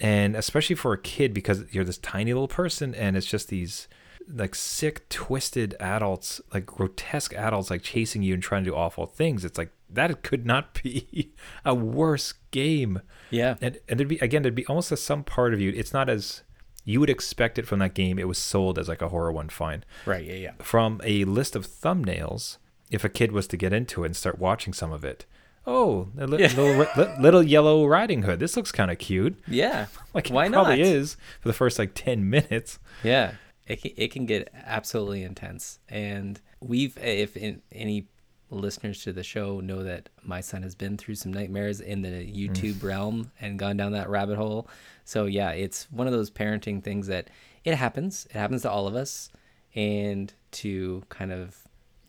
and 0.00 0.34
especially 0.34 0.74
for 0.74 0.92
a 0.92 0.98
kid 0.98 1.32
because 1.32 1.64
you're 1.72 1.84
this 1.84 1.98
tiny 1.98 2.32
little 2.32 2.48
person 2.48 2.94
and 2.94 3.16
it's 3.16 3.26
just 3.26 3.48
these 3.48 3.86
like 4.32 4.54
sick 4.54 5.08
twisted 5.08 5.74
adults 5.80 6.40
like 6.52 6.64
grotesque 6.66 7.34
adults 7.34 7.70
like 7.70 7.82
chasing 7.82 8.22
you 8.22 8.34
and 8.34 8.42
trying 8.42 8.64
to 8.64 8.70
do 8.70 8.76
awful 8.76 9.04
things 9.06 9.44
it's 9.44 9.58
like 9.58 9.70
that 9.90 10.22
could 10.22 10.44
not 10.46 10.74
be 10.82 11.32
a 11.64 11.72
worse 11.74 12.34
game. 12.50 13.00
Yeah. 13.30 13.54
And 13.60 13.78
and 13.88 13.98
there'd 14.00 14.08
be 14.08 14.18
again, 14.18 14.42
there'd 14.42 14.54
be 14.54 14.66
almost 14.66 14.90
a, 14.90 14.96
some 14.96 15.22
part 15.22 15.54
of 15.54 15.60
you. 15.60 15.70
It's 15.76 15.92
not 15.92 16.08
as 16.08 16.42
you 16.84 16.98
would 17.00 17.10
expect 17.10 17.58
it 17.60 17.66
from 17.66 17.78
that 17.78 17.94
game. 17.94 18.18
It 18.18 18.26
was 18.26 18.36
sold 18.38 18.76
as 18.78 18.88
like 18.88 19.00
a 19.02 19.08
horror 19.10 19.30
one, 19.32 19.48
fine. 19.48 19.84
Right. 20.04 20.24
Yeah. 20.24 20.34
Yeah. 20.34 20.52
From 20.60 21.00
a 21.04 21.24
list 21.26 21.54
of 21.54 21.64
thumbnails, 21.66 22.56
if 22.90 23.04
a 23.04 23.08
kid 23.08 23.30
was 23.30 23.46
to 23.48 23.56
get 23.56 23.72
into 23.72 24.02
it 24.02 24.06
and 24.06 24.16
start 24.16 24.38
watching 24.40 24.72
some 24.72 24.90
of 24.92 25.04
it, 25.04 25.26
oh, 25.66 26.08
li- 26.16 26.40
Yeah. 26.42 26.48
little, 26.56 26.86
li- 26.96 27.14
little 27.20 27.42
yellow 27.44 27.86
riding 27.86 28.22
hood. 28.22 28.40
This 28.40 28.56
looks 28.56 28.72
kind 28.72 28.90
of 28.90 28.98
cute. 28.98 29.38
Yeah. 29.46 29.86
Like 30.12 30.28
Why 30.28 30.46
it 30.46 30.52
probably 30.52 30.76
not? 30.78 30.86
is 30.86 31.16
for 31.40 31.48
the 31.48 31.54
first 31.54 31.78
like 31.78 31.90
ten 31.94 32.28
minutes. 32.30 32.78
Yeah, 33.04 33.32
it 33.66 33.82
can, 33.82 33.90
it 33.96 34.12
can 34.12 34.26
get 34.26 34.52
absolutely 34.54 35.22
intense. 35.22 35.78
And 35.88 36.40
we've, 36.60 36.96
if 36.98 37.36
in, 37.36 37.62
any 37.72 38.08
listeners 38.50 39.02
to 39.02 39.12
the 39.12 39.22
show 39.22 39.60
know 39.60 39.82
that 39.82 40.08
my 40.22 40.40
son 40.40 40.62
has 40.62 40.74
been 40.74 40.96
through 40.96 41.16
some 41.16 41.32
nightmares 41.32 41.80
in 41.80 42.02
the 42.02 42.08
YouTube 42.08 42.74
mm. 42.74 42.84
realm 42.84 43.30
and 43.40 43.58
gone 43.58 43.76
down 43.76 43.92
that 43.92 44.08
rabbit 44.08 44.36
hole. 44.36 44.68
So 45.04 45.24
yeah, 45.24 45.50
it's 45.50 45.90
one 45.90 46.06
of 46.06 46.12
those 46.12 46.30
parenting 46.30 46.82
things 46.82 47.06
that 47.08 47.28
it 47.64 47.74
happens. 47.74 48.26
It 48.30 48.36
happens 48.36 48.62
to 48.62 48.70
all 48.70 48.86
of 48.86 48.94
us. 48.94 49.30
And 49.76 50.32
to 50.52 51.02
kind 51.08 51.32
of 51.32 51.56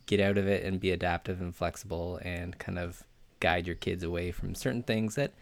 get 0.05 0.19
out 0.19 0.37
of 0.37 0.47
it 0.47 0.63
and 0.63 0.79
be 0.79 0.91
adaptive 0.91 1.41
and 1.41 1.55
flexible 1.55 2.19
and 2.21 2.55
kind 2.59 2.77
of 2.77 3.03
guide 3.39 3.65
your 3.65 3.75
kids 3.75 4.03
away 4.03 4.31
from 4.31 4.53
certain 4.53 4.83
things 4.83 5.15
that 5.15 5.33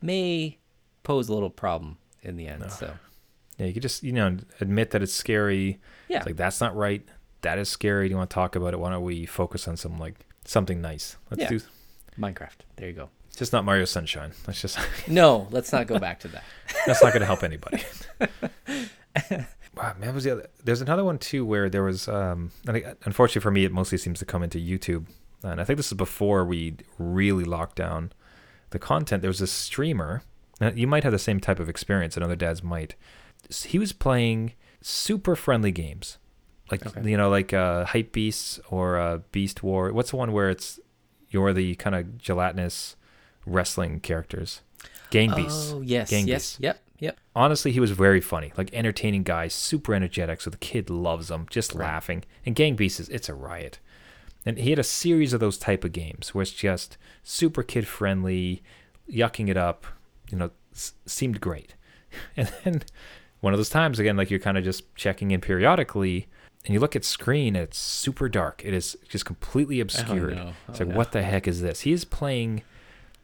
may 0.00 0.58
pose 1.02 1.28
a 1.28 1.34
little 1.34 1.50
problem 1.50 1.98
in 2.22 2.36
the 2.36 2.46
end. 2.46 2.70
So 2.70 2.94
Yeah, 3.58 3.66
you 3.66 3.72
could 3.74 3.82
just 3.82 4.02
you 4.02 4.12
know 4.12 4.36
admit 4.60 4.90
that 4.92 5.02
it's 5.02 5.12
scary. 5.12 5.78
yeah, 6.08 6.18
It's 6.18 6.26
like 6.26 6.36
that's 6.36 6.60
not 6.60 6.74
right. 6.76 7.02
That 7.42 7.58
is 7.58 7.68
scary. 7.68 8.08
Do 8.08 8.12
you 8.12 8.16
want 8.16 8.30
to 8.30 8.34
talk 8.34 8.54
about 8.56 8.72
it? 8.74 8.78
Why 8.80 8.90
don't 8.90 9.02
we 9.02 9.26
focus 9.26 9.66
on 9.68 9.76
some 9.76 9.98
like 9.98 10.26
something 10.44 10.80
nice? 10.80 11.16
Let's 11.30 11.42
Yeah. 11.42 11.48
do. 11.48 11.60
Minecraft. 12.18 12.58
There 12.76 12.88
you 12.88 12.94
go. 12.94 13.08
It's 13.28 13.38
just 13.38 13.52
not 13.52 13.64
Mario 13.64 13.84
Sunshine. 13.86 14.32
Let's 14.46 14.60
just. 14.60 14.78
No, 15.08 15.48
let's 15.50 15.72
not 15.72 15.86
go 15.86 15.98
back 15.98 16.20
to 16.20 16.28
that. 16.28 16.44
that's 16.86 17.02
not 17.02 17.12
going 17.12 17.20
to 17.20 17.26
help 17.26 17.42
anybody. 17.42 17.82
wow, 19.76 19.94
man, 19.98 20.14
was 20.14 20.24
the 20.24 20.32
other? 20.32 20.46
There's 20.62 20.80
another 20.80 21.04
one 21.04 21.18
too 21.18 21.44
where 21.44 21.68
there 21.68 21.82
was. 21.82 22.08
Um, 22.08 22.50
I 22.68 22.94
unfortunately 23.04 23.40
for 23.42 23.50
me, 23.50 23.64
it 23.64 23.72
mostly 23.72 23.98
seems 23.98 24.18
to 24.20 24.24
come 24.24 24.42
into 24.42 24.58
YouTube, 24.58 25.06
and 25.42 25.60
I 25.60 25.64
think 25.64 25.76
this 25.78 25.86
is 25.88 25.94
before 25.94 26.44
we 26.44 26.76
really 26.98 27.44
locked 27.44 27.76
down 27.76 28.12
the 28.70 28.78
content. 28.78 29.22
There 29.22 29.28
was 29.30 29.40
a 29.40 29.46
streamer. 29.46 30.22
Now, 30.60 30.70
you 30.70 30.86
might 30.86 31.02
have 31.02 31.12
the 31.12 31.18
same 31.18 31.40
type 31.40 31.58
of 31.58 31.68
experience, 31.68 32.16
and 32.16 32.24
other 32.24 32.36
dads 32.36 32.62
might. 32.62 32.94
He 33.50 33.78
was 33.78 33.92
playing 33.92 34.52
super 34.80 35.36
friendly 35.36 35.72
games, 35.72 36.18
like 36.70 36.84
Okay. 36.86 37.10
you 37.10 37.16
know, 37.16 37.28
like 37.30 37.52
uh, 37.52 37.84
Hype 37.86 38.12
Beasts 38.12 38.60
or 38.70 38.98
uh, 38.98 39.18
Beast 39.32 39.62
War. 39.62 39.92
What's 39.92 40.10
the 40.10 40.16
one 40.16 40.32
where 40.32 40.50
it's 40.50 40.80
you're 41.30 41.52
the 41.52 41.74
kind 41.76 41.94
of 41.96 42.18
gelatinous 42.18 42.96
wrestling 43.46 44.00
characters? 44.00 44.60
Gang 45.10 45.34
Beasts. 45.34 45.72
Oh 45.72 45.80
yes, 45.82 46.10
Gang 46.10 46.26
yes, 46.26 46.42
Beasts 46.42 46.58
yep, 46.60 46.82
yep. 46.98 47.18
honestly, 47.36 47.72
he 47.72 47.80
was 47.80 47.90
very 47.90 48.20
funny, 48.20 48.52
like 48.56 48.72
entertaining 48.72 49.22
guy, 49.22 49.48
super 49.48 49.94
energetic. 49.94 50.40
So 50.40 50.48
the 50.50 50.56
kid 50.56 50.88
loves 50.88 51.30
him, 51.30 51.46
just 51.50 51.74
Right. 51.74 51.84
laughing. 51.86 52.24
And 52.46 52.54
Gang 52.54 52.74
Beasts, 52.76 53.00
is- 53.00 53.08
it's 53.10 53.28
a 53.28 53.34
riot. 53.34 53.78
And 54.46 54.58
he 54.58 54.70
had 54.70 54.78
a 54.78 54.84
series 54.84 55.32
of 55.32 55.40
those 55.40 55.58
type 55.58 55.84
of 55.84 55.92
games 55.92 56.34
where 56.34 56.42
it's 56.42 56.50
just 56.50 56.96
super 57.22 57.62
kid 57.62 57.86
friendly, 57.86 58.62
yucking 59.08 59.48
it 59.48 59.56
up. 59.56 59.86
You 60.30 60.38
know, 60.38 60.50
s- 60.74 60.94
seemed 61.06 61.40
great. 61.40 61.74
And 62.36 62.52
then 62.64 62.82
one 63.42 63.52
of 63.52 63.58
those 63.58 63.68
times 63.68 63.98
again, 63.98 64.16
like 64.16 64.30
you're 64.30 64.40
kind 64.40 64.56
of 64.56 64.64
just 64.64 64.92
checking 64.96 65.30
in 65.30 65.40
periodically, 65.42 66.26
and 66.64 66.72
you 66.72 66.80
look 66.80 66.96
at 66.96 67.04
screen, 67.04 67.54
it's 67.56 67.76
super 67.76 68.28
dark. 68.28 68.62
It 68.64 68.72
is 68.72 68.96
just 69.08 69.26
completely 69.26 69.80
oh, 69.80 69.82
obscured. 69.82 70.36
no. 70.36 70.52
It's 70.68 70.80
Oh, 70.80 70.84
like, 70.84 70.88
no. 70.92 70.96
what 70.96 71.12
the 71.12 71.22
heck 71.22 71.46
is 71.46 71.60
this? 71.60 71.80
He 71.80 71.92
is 71.92 72.04
playing 72.06 72.62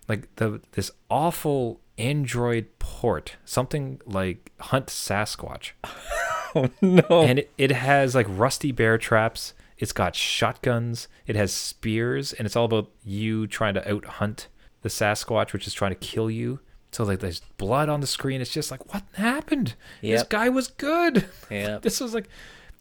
like 0.09 0.35
the 0.37 0.61
this 0.73 0.91
awful 1.09 1.81
Android 1.97 2.67
port, 2.79 3.37
something 3.45 4.01
like 4.07 4.53
Hunt 4.61 4.87
Sasquatch, 4.87 5.71
Oh 6.55 6.69
no. 6.83 7.23
and 7.23 7.39
it, 7.41 7.51
it 7.59 7.71
has 7.73 8.15
like 8.15 8.27
rusty 8.29 8.73
bear 8.73 8.99
traps. 8.99 9.55
It's 9.79 9.93
got 9.93 10.17
shotguns. 10.17 11.07
It 11.29 11.37
has 11.37 11.53
spears, 11.53 12.33
and 12.33 12.45
it's 12.47 12.57
all 12.57 12.65
about 12.65 12.91
you 13.05 13.47
trying 13.47 13.75
to 13.75 13.89
out 13.93 14.05
hunt 14.05 14.49
the 14.83 14.89
Sasquatch, 14.89 15.53
which 15.53 15.67
is 15.69 15.75
trying 15.75 15.93
to 15.93 15.97
kill 15.97 16.29
you. 16.31 16.59
So 16.91 17.05
like 17.05 17.21
there's 17.21 17.41
blood 17.59 17.89
on 17.89 18.01
the 18.01 18.07
screen. 18.07 18.41
It's 18.41 18.53
just 18.53 18.71
like 18.71 18.93
what 18.93 19.03
happened? 19.15 19.75
This 20.03 20.23
guy 20.25 20.49
was 20.49 20.69
good. 20.69 21.27
Yep. 21.51 21.83
This 21.83 22.01
was 22.01 22.15
like 22.15 22.29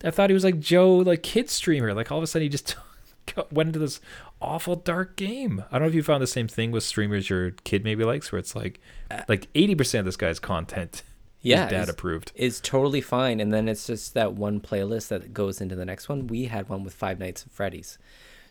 I 0.03 0.11
thought 0.11 0.29
he 0.29 0.33
was 0.33 0.43
like 0.43 0.59
Joe, 0.59 0.97
like 0.97 1.23
kid 1.23 1.49
streamer. 1.49 1.93
Like 1.93 2.11
all 2.11 2.17
of 2.17 2.23
a 2.23 2.27
sudden 2.27 2.43
he 2.43 2.49
just 2.49 2.75
went 3.51 3.67
into 3.67 3.79
this 3.79 3.99
awful 4.41 4.75
dark 4.75 5.15
game. 5.15 5.63
I 5.71 5.73
don't 5.73 5.83
know 5.83 5.87
if 5.87 5.95
you 5.95 6.03
found 6.03 6.21
the 6.21 6.27
same 6.27 6.47
thing 6.47 6.71
with 6.71 6.83
streamers 6.83 7.29
your 7.29 7.51
kid 7.63 7.83
maybe 7.83 8.03
likes, 8.03 8.31
where 8.31 8.39
it's 8.39 8.55
like 8.55 8.79
uh, 9.11 9.21
like 9.27 9.47
eighty 9.55 9.75
percent 9.75 9.99
of 9.99 10.05
this 10.05 10.17
guy's 10.17 10.39
content 10.39 11.03
Yeah, 11.41 11.65
is 11.65 11.71
dad 11.71 11.89
approved. 11.89 12.31
Is 12.35 12.59
totally 12.59 13.01
fine, 13.01 13.39
and 13.39 13.53
then 13.53 13.67
it's 13.67 13.87
just 13.87 14.13
that 14.13 14.33
one 14.33 14.59
playlist 14.59 15.07
that 15.09 15.33
goes 15.33 15.61
into 15.61 15.75
the 15.75 15.85
next 15.85 16.09
one. 16.09 16.27
We 16.27 16.45
had 16.45 16.69
one 16.69 16.83
with 16.83 16.93
Five 16.93 17.19
Nights 17.19 17.43
at 17.45 17.51
Freddy's, 17.51 17.97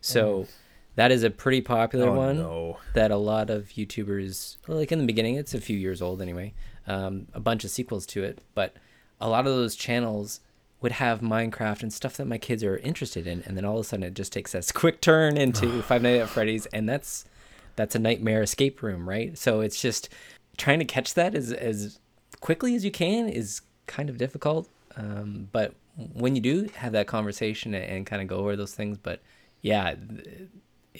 so 0.00 0.40
mm. 0.40 0.48
That 0.96 1.12
is 1.12 1.22
a 1.22 1.30
pretty 1.30 1.60
popular 1.60 2.08
Oh, 2.08 2.16
one 2.16 2.36
no. 2.38 2.78
that 2.94 3.10
a 3.10 3.16
lot 3.16 3.48
of 3.50 3.68
YouTubers, 3.68 4.56
like 4.66 4.90
in 4.92 4.98
the 4.98 5.06
beginning, 5.06 5.36
it's 5.36 5.54
a 5.54 5.60
few 5.60 5.76
years 5.78 6.02
old 6.02 6.20
anyway. 6.20 6.52
Um, 6.86 7.26
a 7.32 7.40
bunch 7.40 7.64
of 7.64 7.70
sequels 7.70 8.06
to 8.06 8.22
it, 8.24 8.40
but 8.54 8.74
a 9.20 9.28
lot 9.28 9.46
of 9.46 9.54
those 9.54 9.74
channels 9.76 10.40
would 10.80 10.92
have 10.92 11.20
Minecraft 11.20 11.82
and 11.82 11.92
stuff 11.92 12.16
that 12.18 12.26
my 12.26 12.38
kids 12.38 12.62
are 12.62 12.76
interested 12.78 13.26
in, 13.26 13.42
and 13.46 13.56
then 13.56 13.64
all 13.64 13.76
of 13.78 13.80
a 13.80 13.84
sudden 13.88 14.04
it 14.04 14.14
just 14.14 14.32
takes 14.32 14.52
this 14.52 14.70
quick 14.82 15.00
turn 15.00 15.36
into 15.36 15.82
Five 15.88 16.02
Nights 16.02 16.22
at 16.24 16.28
Freddy's, 16.28 16.66
and 16.66 16.88
that's 16.88 17.24
that's 17.76 17.94
a 17.94 17.98
nightmare 17.98 18.42
escape 18.42 18.82
room, 18.82 19.08
right? 19.08 19.36
So 19.38 19.60
it's 19.60 19.80
just 19.80 20.08
trying 20.56 20.78
to 20.78 20.84
catch 20.84 21.14
that 21.14 21.34
as 21.34 21.52
as 21.52 21.98
quickly 22.40 22.74
as 22.74 22.84
you 22.84 22.90
can 22.90 23.28
is 23.28 23.62
kind 23.86 24.08
of 24.08 24.16
difficult. 24.18 24.68
Um, 24.96 25.48
but 25.52 25.74
when 26.14 26.34
you 26.36 26.40
do 26.42 26.68
have 26.76 26.92
that 26.92 27.06
conversation 27.06 27.74
and, 27.74 27.84
and 27.84 28.06
kind 28.06 28.22
of 28.22 28.28
go 28.28 28.36
over 28.36 28.54
those 28.56 28.74
things, 28.74 28.96
but 28.96 29.20
yeah, 29.62 29.94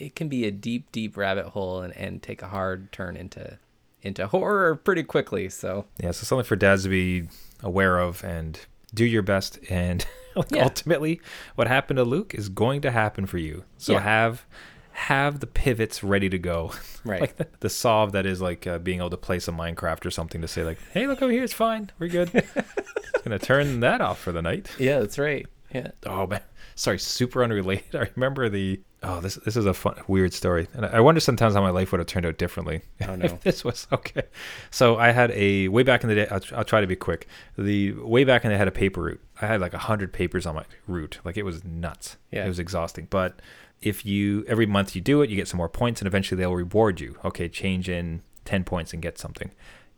it 0.00 0.14
can 0.16 0.28
be 0.28 0.44
a 0.46 0.50
deep, 0.50 0.90
deep 0.92 1.16
rabbit 1.16 1.46
hole 1.46 1.80
and, 1.80 1.96
and 1.96 2.22
take 2.22 2.42
a 2.42 2.48
hard 2.48 2.92
turn 2.92 3.16
into 3.16 3.58
into 4.02 4.26
horror 4.26 4.76
pretty 4.76 5.02
quickly. 5.02 5.48
So 5.48 5.86
Yeah, 6.00 6.10
so 6.12 6.24
something 6.24 6.44
for 6.44 6.56
dads 6.56 6.84
to 6.84 6.88
be 6.88 7.28
aware 7.62 7.98
of 7.98 8.22
and 8.24 8.58
do 8.94 9.04
your 9.04 9.22
best. 9.22 9.58
And 9.70 10.06
like 10.36 10.50
Yeah. 10.54 10.64
ultimately, 10.64 11.20
what 11.56 11.66
happened 11.66 11.96
to 11.96 12.04
Luke 12.04 12.34
is 12.34 12.48
going 12.48 12.80
to 12.82 12.90
happen 12.90 13.26
for 13.26 13.38
you. 13.38 13.64
So 13.78 13.94
Yeah. 13.94 14.00
have 14.00 14.46
have 14.92 15.40
the 15.40 15.46
pivots 15.46 16.02
ready 16.02 16.28
to 16.28 16.38
go. 16.38 16.72
Right. 17.04 17.20
like 17.20 17.36
the, 17.36 17.46
the 17.60 17.68
solve 17.70 18.10
that 18.12 18.26
is 18.26 18.40
like 18.40 18.66
uh, 18.66 18.78
being 18.78 18.98
able 18.98 19.10
to 19.10 19.16
play 19.16 19.38
some 19.38 19.56
Minecraft 19.56 20.04
or 20.06 20.10
something 20.10 20.40
to 20.40 20.48
say 20.48 20.64
like, 20.64 20.78
hey, 20.92 21.06
look 21.06 21.22
over 21.22 21.30
here, 21.30 21.44
it's 21.44 21.52
fine, 21.52 21.90
we're 22.00 22.08
good. 22.08 22.32
Gonna 23.24 23.38
turn 23.38 23.78
that 23.80 24.00
off 24.00 24.18
for 24.18 24.32
the 24.32 24.42
night. 24.42 24.70
yeah, 24.78 24.98
that's 24.98 25.16
right. 25.18 25.46
Yeah. 25.72 25.92
Oh 26.04 26.26
man, 26.26 26.40
sorry, 26.74 26.98
super 26.98 27.44
unrelated. 27.44 27.94
I 27.94 28.08
remember 28.16 28.48
the 28.48 28.80
oh 29.06 29.20
this 29.20 29.36
this 29.36 29.56
is 29.56 29.64
a 29.66 29.72
fun 29.74 29.96
weird 30.08 30.32
story, 30.34 30.68
and 30.74 30.84
I 30.84 31.00
wonder 31.00 31.20
sometimes 31.20 31.54
how 31.54 31.62
my 31.62 31.70
life 31.70 31.92
would 31.92 31.98
have 31.98 32.06
turned 32.06 32.26
out 32.26 32.38
differently. 32.38 32.82
Oh, 33.06 33.14
no. 33.16 33.24
if 33.24 33.40
this 33.40 33.64
was 33.64 33.86
okay. 33.92 34.24
So 34.70 34.96
I 34.96 35.12
had 35.12 35.30
a 35.30 35.68
way 35.68 35.82
back 35.82 36.02
in 36.02 36.08
the 36.08 36.14
day. 36.14 36.26
I'll, 36.28 36.40
I'll 36.54 36.64
try 36.64 36.80
to 36.80 36.86
be 36.86 36.96
quick. 36.96 37.26
The 37.56 37.92
way 37.92 38.24
back 38.24 38.44
in 38.44 38.50
I 38.52 38.56
had 38.56 38.68
a 38.68 38.72
paper 38.72 39.02
route. 39.02 39.20
I 39.40 39.46
had 39.46 39.60
like 39.60 39.74
a 39.74 39.78
hundred 39.78 40.12
papers 40.12 40.44
on 40.46 40.54
my 40.54 40.64
route. 40.86 41.20
Like 41.24 41.36
it 41.36 41.44
was 41.44 41.64
nuts. 41.64 42.16
Yeah. 42.30 42.44
it 42.44 42.48
was 42.48 42.58
exhausting. 42.58 43.06
But 43.08 43.40
if 43.80 44.04
you 44.04 44.44
every 44.48 44.66
month 44.66 44.94
you 44.94 45.00
do 45.00 45.22
it, 45.22 45.30
you 45.30 45.36
get 45.36 45.48
some 45.48 45.58
more 45.58 45.68
points, 45.68 46.00
and 46.00 46.06
eventually 46.06 46.38
they'll 46.38 46.54
reward 46.54 47.00
you. 47.00 47.16
Okay, 47.24 47.48
change 47.48 47.88
in 47.88 48.22
ten 48.44 48.64
points 48.64 48.92
and 48.92 49.00
get 49.00 49.18
something. 49.18 49.50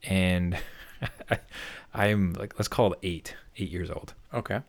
And 0.05 0.59
I, 1.31 1.39
I'm 1.95 2.35
like 2.35 2.59
let's 2.59 2.69
call 2.69 2.93
it 2.93 2.99
eight, 3.03 3.35
eight 3.57 3.71
years 3.71 3.91
old. 3.91 4.15
Okay. 4.35 4.61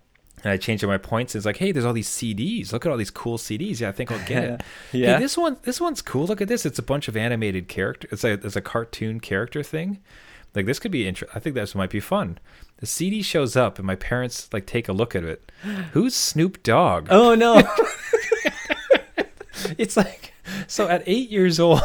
And 0.43 0.52
I 0.52 0.58
changed 0.58 0.86
my 0.86 0.97
points. 0.97 1.36
It's 1.36 1.45
like, 1.45 1.58
hey, 1.58 1.71
there's 1.71 1.86
all 1.86 1.93
these 1.93 2.10
CDs. 2.10 2.71
Look 2.71 2.86
at 2.86 2.91
all 2.91 2.97
these 2.97 3.12
cool 3.12 3.38
CDs. 3.38 3.80
Yeah, 3.82 3.89
I 3.89 3.91
think 3.91 4.12
I'll 4.12 4.25
get 4.25 4.43
it. 4.43 4.62
Yeah. 4.91 5.15
Hey, 5.15 5.23
this 5.23 5.38
one, 5.38 5.58
this 5.63 5.80
one's 5.82 6.02
cool. 6.02 6.25
Look 6.25 6.41
at 6.41 6.47
this. 6.47 6.65
It's 6.65 6.80
a 6.80 6.84
bunch 6.84 7.08
of 7.08 7.15
animated 7.17 7.67
character. 7.67 8.08
It's 8.12 8.23
a, 8.23 8.34
it's 8.34 8.56
a 8.56 8.62
cartoon 8.62 9.19
character 9.19 9.62
thing. 9.63 9.99
Like 10.56 10.65
this 10.65 10.80
could 10.80 10.91
be 10.91 11.08
interesting. 11.08 11.36
I 11.36 11.39
think 11.39 11.56
this 11.56 11.75
might 11.75 11.91
be 11.91 11.99
fun. 11.99 12.39
The 12.78 12.86
CD 12.88 13.21
shows 13.21 13.56
up, 13.56 13.78
and 13.78 13.86
my 13.86 13.95
parents 13.95 14.49
like 14.52 14.65
take 14.65 14.88
a 14.88 14.93
look 14.93 15.15
at 15.15 15.23
it. 15.23 15.52
Who's 15.91 16.15
Snoop 16.15 16.63
Dogg? 16.63 17.08
Oh 17.12 17.36
no, 17.36 17.62
It's 19.78 19.97
like, 19.97 20.34
so 20.67 20.88
at 20.88 21.04
eight 21.06 21.30
years 21.30 21.60
old, 21.60 21.82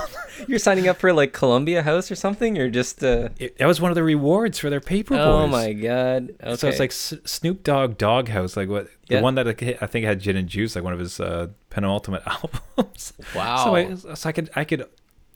you're 0.55 0.61
signing 0.61 0.87
up 0.89 0.99
for 0.99 1.13
like 1.13 1.33
Columbia 1.33 1.83
House 1.83 2.11
or 2.11 2.15
something? 2.15 2.55
You're 2.55 2.71
just 2.71 3.03
uh. 3.03 3.31
it, 3.39 3.59
that 3.59 3.67
was 3.67 3.81
one 3.81 3.91
of 3.91 3.97
the 3.97 4.05
rewards 4.05 4.59
for 4.59 4.71
their 4.71 4.81
paper 4.81 5.15
boys. 5.17 5.25
Oh 5.27 5.47
my 5.49 5.73
god. 5.73 6.31
Okay. 6.43 6.57
So 6.57 6.69
it's 6.69 6.79
like 6.79 6.91
S- 6.91 7.15
Snoop 7.25 7.65
Dogg 7.65 7.99
Doghouse, 7.99 8.57
like 8.57 8.69
what 8.69 8.87
the 9.09 9.17
Yeah. 9.17 9.21
one 9.21 9.35
that 9.35 9.49
I 9.49 9.87
think 9.87 10.07
had 10.07 10.21
Gin 10.21 10.37
and 10.37 10.49
Juice, 10.49 10.77
like 10.77 10.85
one 10.85 10.93
of 10.93 10.99
his 11.01 11.19
uh, 11.19 11.49
penultimate 11.71 12.23
albums. 12.27 13.13
wow. 13.35 13.65
So 13.65 13.75
I, 13.75 14.15
so 14.15 14.29
I 14.29 14.33
could, 14.33 14.51
I 14.55 14.65
could, 14.65 14.87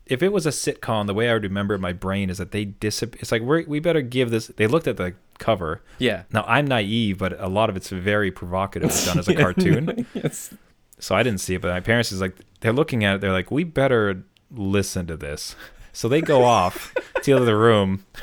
if 0.07 0.23
it 0.23 0.33
was 0.33 0.47
a 0.47 0.51
sitcom, 0.51 1.07
the 1.07 1.15
way 1.15 1.29
I 1.29 1.35
would 1.35 1.43
remember 1.43 1.75
it 1.75 1.79
in 1.79 1.83
my 1.83 1.93
brain 1.93 2.31
is 2.31 2.39
that 2.39 2.53
they 2.53 2.65
disappear. 2.65 3.19
It's 3.21 3.33
like 3.33 3.43
we 3.43 3.65
we 3.65 3.81
better 3.81 4.01
give 4.03 4.31
this. 4.31 4.47
They 4.47 4.67
looked 4.67 4.87
at 4.87 4.97
the 4.97 5.15
cover. 5.39 5.83
yeah. 5.99 6.23
Now 6.33 6.45
I'm 6.47 6.67
naive, 6.67 7.19
but 7.19 7.39
a 7.41 7.49
lot 7.49 7.69
of 7.71 7.77
it's 7.77 7.91
very 7.91 8.31
provocative. 8.31 8.89
It's 8.91 9.05
done 9.05 9.19
as 9.19 9.29
a 9.29 9.35
cartoon, 9.45 10.07
yes. 10.15 10.55
so 10.99 11.15
I 11.15 11.23
didn't 11.23 11.41
see 11.41 11.55
it. 11.57 11.61
But 11.61 11.69
my 11.73 11.81
parents 11.81 12.11
is 12.13 12.21
like, 12.21 12.37
they're 12.61 12.73
looking 12.73 13.05
at 13.05 13.17
it. 13.17 13.21
They're 13.21 13.33
like, 13.33 13.51
we 13.51 13.65
better 13.65 14.23
listen 14.51 15.07
to 15.07 15.17
this. 15.17 15.57
So 15.93 16.09
they 16.09 16.21
go 16.21 16.45
off 16.45 16.95
to 17.23 17.35
the 17.35 17.41
other 17.43 17.59
room. 17.59 18.05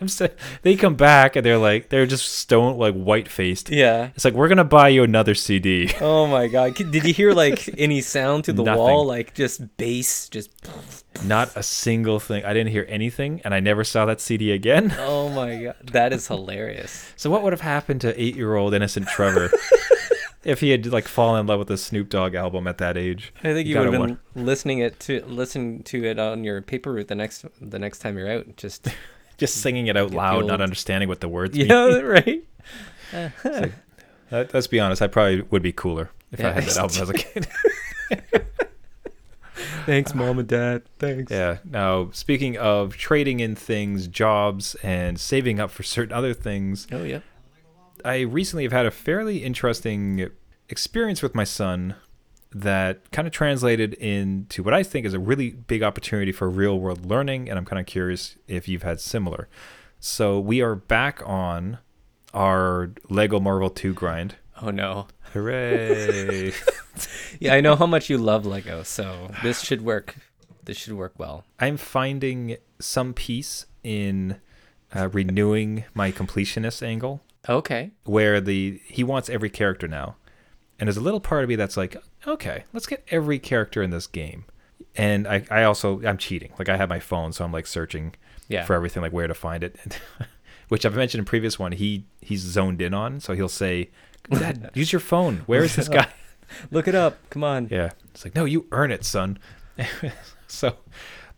I'm 0.00 0.08
saying 0.08 0.32
they 0.62 0.74
come 0.74 0.96
back 0.96 1.36
and 1.36 1.46
they're 1.46 1.58
like 1.58 1.90
they're 1.90 2.06
just 2.06 2.26
stone 2.26 2.76
like 2.76 2.94
white 2.94 3.28
faced. 3.28 3.70
Yeah. 3.70 4.08
It's 4.16 4.24
like 4.24 4.34
we're 4.34 4.48
gonna 4.48 4.64
buy 4.64 4.88
you 4.88 5.04
another 5.04 5.34
CD. 5.36 5.92
Oh 6.00 6.26
my 6.26 6.48
god. 6.48 6.74
Did 6.74 7.04
you 7.04 7.14
hear 7.14 7.32
like 7.32 7.68
any 7.78 8.00
sound 8.00 8.44
to 8.46 8.52
the 8.52 8.64
Nothing. 8.64 8.80
wall? 8.82 9.06
Like 9.06 9.34
just 9.34 9.76
bass, 9.76 10.28
just 10.28 10.50
Not 11.24 11.54
a 11.56 11.62
single 11.62 12.18
thing. 12.18 12.44
I 12.44 12.52
didn't 12.52 12.72
hear 12.72 12.84
anything, 12.88 13.40
and 13.44 13.54
I 13.54 13.60
never 13.60 13.84
saw 13.84 14.06
that 14.06 14.20
CD 14.20 14.50
again. 14.50 14.92
oh 14.98 15.28
my 15.28 15.56
god. 15.64 15.76
That 15.92 16.12
is 16.12 16.26
hilarious. 16.26 17.12
So 17.14 17.30
what 17.30 17.44
would 17.44 17.52
have 17.52 17.60
happened 17.60 18.00
to 18.00 18.20
eight-year-old 18.20 18.74
innocent 18.74 19.06
Trevor 19.06 19.50
if 20.46 20.60
he 20.60 20.70
had 20.70 20.86
like 20.86 21.06
fallen 21.08 21.40
in 21.40 21.46
love 21.46 21.58
with 21.58 21.68
the 21.68 21.76
Snoop 21.76 22.08
Dogg 22.08 22.34
album 22.34 22.66
at 22.66 22.78
that 22.78 22.96
age? 22.96 23.32
I 23.44 23.52
think 23.52 23.66
you 23.68 23.76
would 23.78 23.92
have 23.92 23.98
won- 24.00 24.18
been 24.34 24.46
listening 24.46 24.78
it 24.78 24.98
to 25.00 25.22
listen 25.26 25.82
to 25.84 26.04
it 26.04 26.18
on 26.18 26.44
your 26.44 26.62
paper 26.62 26.92
route 26.92 27.08
the 27.08 27.14
next 27.14 27.44
the 27.60 27.78
next 27.78 27.98
time 27.98 28.16
you're 28.16 28.30
out. 28.30 28.56
Just 28.56 28.88
Just 29.38 29.58
singing 29.60 29.86
it 29.88 29.96
out 29.98 30.12
loud, 30.12 30.46
not 30.46 30.62
understanding 30.62 31.08
what 31.10 31.20
the 31.20 31.28
words 31.28 31.56
mean. 31.58 31.66
yeah, 31.66 31.96
right. 32.00 32.42
Let- 34.30 34.52
Let's 34.54 34.66
be 34.66 34.80
honest. 34.80 35.02
I 35.02 35.06
probably 35.08 35.42
would 35.42 35.62
be 35.62 35.72
cooler 35.72 36.10
if 36.32 36.40
I 36.44 36.50
had 36.52 36.64
that 36.64 36.76
album 36.78 37.02
as 37.02 37.10
a 37.10 37.14
kid. 37.14 37.46
Thanks, 39.86 40.14
mom 40.14 40.38
and 40.40 40.48
dad. 40.48 40.82
Thanks. 40.98 41.30
Yeah. 41.30 41.58
Now, 41.64 42.10
speaking 42.12 42.58
of 42.58 42.96
trading 42.96 43.38
in 43.40 43.54
things, 43.54 44.08
jobs, 44.08 44.74
and 44.82 45.18
saving 45.18 45.60
up 45.60 45.70
for 45.70 45.82
certain 45.84 46.12
other 46.12 46.34
things, 46.34 46.86
Oh 46.90 47.04
yeah. 47.04 47.20
I 48.04 48.20
recently 48.20 48.64
have 48.64 48.72
had 48.72 48.86
a 48.86 48.90
fairly 48.90 49.44
interesting 49.44 50.30
experience 50.68 51.22
with 51.22 51.34
my 51.34 51.44
son 51.44 51.96
that 52.52 53.10
kind 53.10 53.26
of 53.26 53.32
translated 53.32 53.94
into 53.94 54.62
what 54.62 54.72
I 54.72 54.82
think 54.82 55.04
is 55.04 55.14
a 55.14 55.18
really 55.18 55.50
big 55.50 55.82
opportunity 55.82 56.32
for 56.32 56.48
real 56.48 56.78
world 56.78 57.04
learning. 57.06 57.48
And 57.48 57.58
I'm 57.58 57.64
kind 57.64 57.80
of 57.80 57.86
curious 57.86 58.36
if 58.46 58.68
you've 58.68 58.82
had 58.82 59.00
similar. 59.00 59.48
So, 59.98 60.38
we 60.38 60.60
are 60.60 60.74
back 60.74 61.22
on 61.24 61.78
our 62.34 62.92
Lego 63.08 63.40
Marvel 63.40 63.70
2 63.70 63.94
grind. 63.94 64.36
Oh 64.60 64.70
no. 64.70 65.08
Hooray. 65.32 66.52
Yeah, 67.40 67.54
I 67.54 67.60
know 67.60 67.76
how 67.76 67.86
much 67.86 68.08
you 68.08 68.18
love 68.18 68.46
Lego, 68.46 68.82
so 68.82 69.30
this 69.42 69.60
should 69.60 69.82
work. 69.82 70.16
This 70.64 70.76
should 70.76 70.94
work 70.94 71.12
well. 71.18 71.44
I'm 71.58 71.76
finding 71.76 72.56
some 72.80 73.12
peace 73.12 73.66
in 73.84 74.40
uh, 74.94 75.08
renewing 75.08 75.84
my 75.94 76.10
completionist 76.10 76.82
angle. 76.82 77.22
Okay. 77.48 77.90
where 78.04 78.40
the 78.40 78.80
he 78.86 79.04
wants 79.04 79.28
every 79.28 79.50
character 79.50 79.86
now. 79.88 80.16
And 80.78 80.86
there's 80.88 80.96
a 80.96 81.00
little 81.02 81.20
part 81.20 81.42
of 81.42 81.48
me 81.48 81.56
that's 81.56 81.76
like 81.76 81.96
okay 82.26 82.64
let's 82.72 82.86
get 82.86 83.04
every 83.10 83.38
character 83.38 83.82
in 83.82 83.90
this 83.90 84.06
game. 84.06 84.44
And 84.96 85.26
i, 85.28 85.44
I 85.50 85.62
also 85.64 86.02
i'm 86.04 86.18
cheating. 86.18 86.52
Like 86.58 86.68
i 86.68 86.76
have 86.76 86.88
my 86.88 87.00
phone 87.00 87.32
so 87.32 87.44
i'm 87.44 87.52
like 87.52 87.66
searching 87.66 88.14
Yeah. 88.48 88.64
for 88.64 88.74
everything 88.74 89.02
like 89.02 89.12
where 89.12 89.26
to 89.26 89.34
find 89.34 89.62
it. 89.64 89.76
Which 90.68 90.84
i've 90.84 90.96
mentioned 90.96 91.20
in 91.20 91.24
previous 91.24 91.58
one 91.58 91.72
he 91.72 92.04
he's 92.20 92.40
zoned 92.40 92.80
in 92.82 92.92
on 92.94 93.20
so 93.20 93.32
he'll 93.34 93.48
say 93.48 93.90
dad 94.30 94.70
use 94.74 94.92
your 94.92 95.00
phone. 95.00 95.38
Where 95.46 95.62
is 95.62 95.76
this 95.76 95.88
guy? 95.98 96.08
Look 96.70 96.86
it 96.88 96.94
up. 96.94 97.18
Come 97.30 97.44
on. 97.44 97.68
yeah. 97.70 97.90
It's 98.12 98.24
like 98.24 98.34
no 98.34 98.44
you 98.44 98.66
earn 98.72 98.90
it 98.90 99.04
son. 99.04 99.38
So 100.48 100.76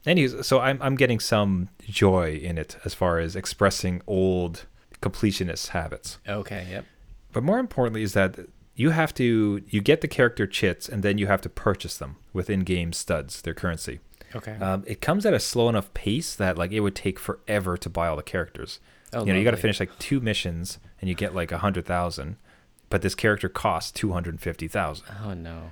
anyways 0.07 0.47
so 0.47 0.61
i'm, 0.61 0.81
I'm 0.81 0.95
getting 0.97 1.19
some 1.21 1.69
joy 1.81 2.39
in 2.43 2.57
it 2.57 2.77
as 2.85 2.95
far 2.95 3.19
as 3.19 3.35
expressing 3.37 4.01
old 4.07 4.65
completionist 5.01 5.69
habits 5.69 6.19
Okay. 6.29 6.67
Yep. 6.71 6.85
but 7.33 7.43
more 7.43 7.59
importantly 7.59 8.03
is 8.03 8.13
that 8.15 8.39
you 8.75 8.91
have 8.91 9.13
to 9.15 9.63
you 9.69 9.81
get 9.81 10.01
the 10.01 10.09
character 10.09 10.47
chits 10.47 10.89
and 10.89 11.03
then 11.03 11.19
you 11.19 11.27
have 11.27 11.41
to 11.43 11.49
purchase 11.49 11.97
them 11.99 12.17
with 12.33 12.49
in-game 12.51 12.93
studs 12.93 13.43
their 13.43 13.55
currency 13.55 14.01
Okay. 14.37 14.57
um, 14.61 14.85
it 14.87 15.01
comes 15.01 15.25
at 15.25 15.33
a 15.35 15.41
slow 15.41 15.69
enough 15.69 15.93
pace 15.95 16.35
that 16.37 16.59
like 16.59 16.71
it 16.73 16.81
would 16.81 16.95
take 16.95 17.19
forever 17.19 17.77
to 17.79 17.89
buy 17.89 18.09
all 18.09 18.17
the 18.17 18.23
characters 18.23 18.81
Oh, 19.15 19.25
you 19.25 19.33
know 19.33 19.39
you 19.39 19.45
got 19.45 19.53
to 19.53 19.57
finish 19.57 19.81
like 19.81 19.99
two 19.99 20.21
missions 20.21 20.79
and 21.01 21.09
you 21.09 21.15
get 21.15 21.35
like 21.35 21.51
a 21.51 21.59
hundred 21.59 21.87
thousand 21.87 22.37
but 22.91 23.01
this 23.03 23.15
character 23.15 23.49
costs 23.49 23.91
250000 23.93 25.05
oh 25.25 25.33
no. 25.35 25.71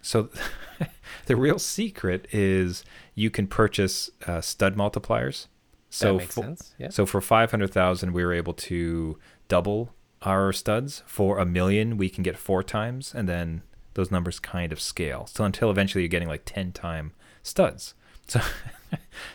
so 0.00 0.30
the 1.26 1.36
real 1.36 1.58
secret 1.58 2.26
is 2.32 2.84
you 3.14 3.30
can 3.30 3.46
purchase 3.46 4.08
uh, 4.26 4.40
stud 4.40 4.74
multipliers 4.76 5.48
so 5.90 6.12
that 6.12 6.18
makes 6.18 6.34
fo- 6.34 6.42
sense. 6.42 6.74
Yeah. 6.78 6.88
so 6.90 7.06
for 7.06 7.20
500,000 7.20 8.12
we 8.12 8.24
were 8.24 8.32
able 8.32 8.54
to 8.54 9.18
double 9.48 9.94
our 10.22 10.52
studs. 10.52 11.02
For 11.06 11.38
a 11.38 11.46
million 11.46 11.96
we 11.96 12.08
can 12.08 12.22
get 12.22 12.36
four 12.36 12.62
times 12.62 13.14
and 13.14 13.28
then 13.28 13.62
those 13.94 14.10
numbers 14.10 14.38
kind 14.40 14.72
of 14.72 14.80
scale. 14.80 15.26
So 15.26 15.44
until 15.44 15.70
eventually 15.70 16.02
you're 16.02 16.08
getting 16.08 16.28
like 16.28 16.42
10 16.44 16.72
time 16.72 17.12
studs. 17.42 17.94
So 18.28 18.40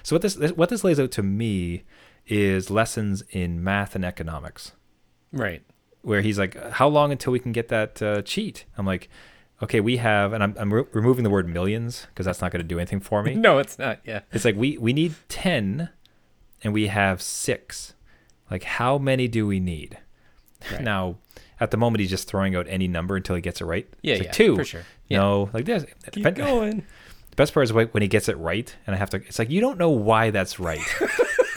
so 0.04 0.16
what 0.16 0.22
this 0.22 0.36
what 0.54 0.70
this 0.70 0.84
lays 0.84 1.00
out 1.00 1.12
to 1.12 1.24
me 1.24 1.84
is 2.28 2.70
lessons 2.70 3.24
in 3.32 3.64
math 3.64 3.96
and 3.96 4.06
economics 4.06 4.72
Right. 5.32 5.62
where 6.02 6.22
he's 6.22 6.38
like 6.40 6.56
how 6.74 6.88
long 6.88 7.12
until 7.12 7.34
we 7.34 7.40
can 7.40 7.52
get 7.52 7.70
that 7.70 8.02
uh, 8.02 8.22
cheat? 8.22 8.66
I'm 8.78 8.86
like 8.86 9.10
okay, 9.64 9.80
we 9.80 9.98
have 9.98 10.32
and 10.34 10.44
I'm 10.44 10.56
I'm 10.60 10.74
re- 10.74 10.86
removing 10.92 11.24
the 11.24 11.30
word 11.30 11.48
millions 11.50 12.06
because 12.10 12.26
that's 12.26 12.42
not 12.42 12.52
going 12.52 12.62
to 12.62 12.68
do 12.68 12.78
anything 12.80 13.00
for 13.00 13.24
me. 13.24 13.34
No, 13.48 13.58
it's 13.60 13.80
not. 13.80 14.00
Yeah. 14.06 14.22
It's 14.32 14.46
like 14.46 14.56
we 14.56 14.78
we 14.78 14.94
need 14.94 15.16
10 15.30 15.90
and 16.64 16.74
we 16.74 16.88
have 16.88 17.22
6. 17.22 17.94
Like 18.52 18.64
how 18.64 18.98
many 18.98 19.28
do 19.28 19.46
we 19.48 19.60
need? 19.60 19.98
Right. 20.72 20.82
Now, 20.94 21.18
at 21.60 21.72
the 21.72 21.78
moment 21.78 22.02
he's 22.02 22.10
just 22.10 22.28
throwing 22.28 22.56
out 22.56 22.66
any 22.70 22.88
number 22.88 23.16
until 23.16 23.36
he 23.36 23.42
gets 23.42 23.62
it 23.62 23.66
right. 23.66 23.88
Yeah. 24.02 24.16
Like, 24.16 24.24
yeah. 24.24 24.32
two. 24.32 24.56
For 24.56 24.66
sure. 24.66 24.84
Yeah. 25.08 25.18
No, 25.20 25.50
like 25.54 25.66
this. 25.66 25.86
Keep 26.12 26.24
but- 26.24 26.36
going. 26.36 26.86
The 27.32 27.36
best 27.36 27.54
part 27.54 27.64
is 27.64 27.74
when 27.74 28.02
he 28.02 28.08
gets 28.08 28.30
it 28.30 28.38
right 28.38 28.74
and 28.86 28.96
I 28.96 29.00
have 29.00 29.10
to 29.12 29.18
it's 29.18 29.40
like 29.40 29.50
you 29.50 29.62
don't 29.62 29.78
know 29.78 29.90
why 29.90 30.30
that's 30.30 30.60
right. 30.60 30.80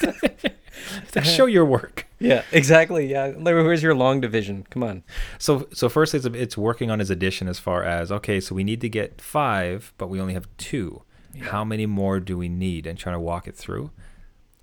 Like, 0.02 0.52
show 1.24 1.46
your 1.46 1.64
work. 1.64 2.06
Yeah. 2.18 2.42
Exactly. 2.52 3.06
Yeah. 3.06 3.30
Where's 3.32 3.82
your 3.82 3.94
long 3.94 4.20
division? 4.20 4.66
Come 4.70 4.82
on. 4.82 5.02
So 5.38 5.68
so 5.72 5.88
first 5.88 6.14
it's 6.14 6.26
it's 6.26 6.56
working 6.56 6.90
on 6.90 6.98
his 6.98 7.10
addition 7.10 7.48
as 7.48 7.58
far 7.58 7.82
as 7.84 8.10
okay, 8.10 8.40
so 8.40 8.54
we 8.54 8.64
need 8.64 8.80
to 8.80 8.88
get 8.88 9.20
5, 9.20 9.92
but 9.98 10.08
we 10.08 10.20
only 10.20 10.34
have 10.34 10.48
2. 10.58 11.02
How 11.42 11.64
many 11.64 11.84
more 11.84 12.18
do 12.20 12.38
we 12.38 12.48
need 12.48 12.86
and 12.86 12.98
trying 12.98 13.14
to 13.14 13.20
walk 13.20 13.46
it 13.46 13.54
through? 13.54 13.90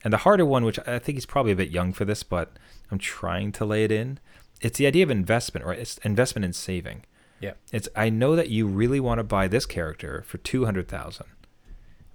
And 0.04 0.12
the 0.12 0.18
harder 0.18 0.46
one, 0.46 0.66
which 0.66 0.80
I 0.86 1.00
think 1.00 1.16
he's 1.16 1.26
probably 1.26 1.54
a 1.54 1.56
bit 1.58 1.70
young 1.70 1.94
for 1.94 2.06
this, 2.06 2.24
but 2.24 2.54
I'm 2.92 3.00
trying 3.00 3.52
to 3.54 3.66
lay 3.66 3.84
it 3.84 3.92
in. 3.92 4.20
It's 4.62 4.78
the 4.78 4.88
idea 4.88 5.04
of 5.04 5.12
investment, 5.12 5.66
right? 5.66 5.80
It's 5.80 5.98
investment 6.00 6.46
in 6.46 6.54
saving. 6.54 7.06
Yeah. 7.40 7.54
It's 7.72 7.90
I 7.96 8.10
know 8.10 8.36
that 8.36 8.50
you 8.50 8.68
really 8.68 9.00
want 9.00 9.20
to 9.20 9.24
buy 9.24 9.48
this 9.48 9.66
character 9.66 10.24
for 10.26 10.38
200,000. 10.38 11.26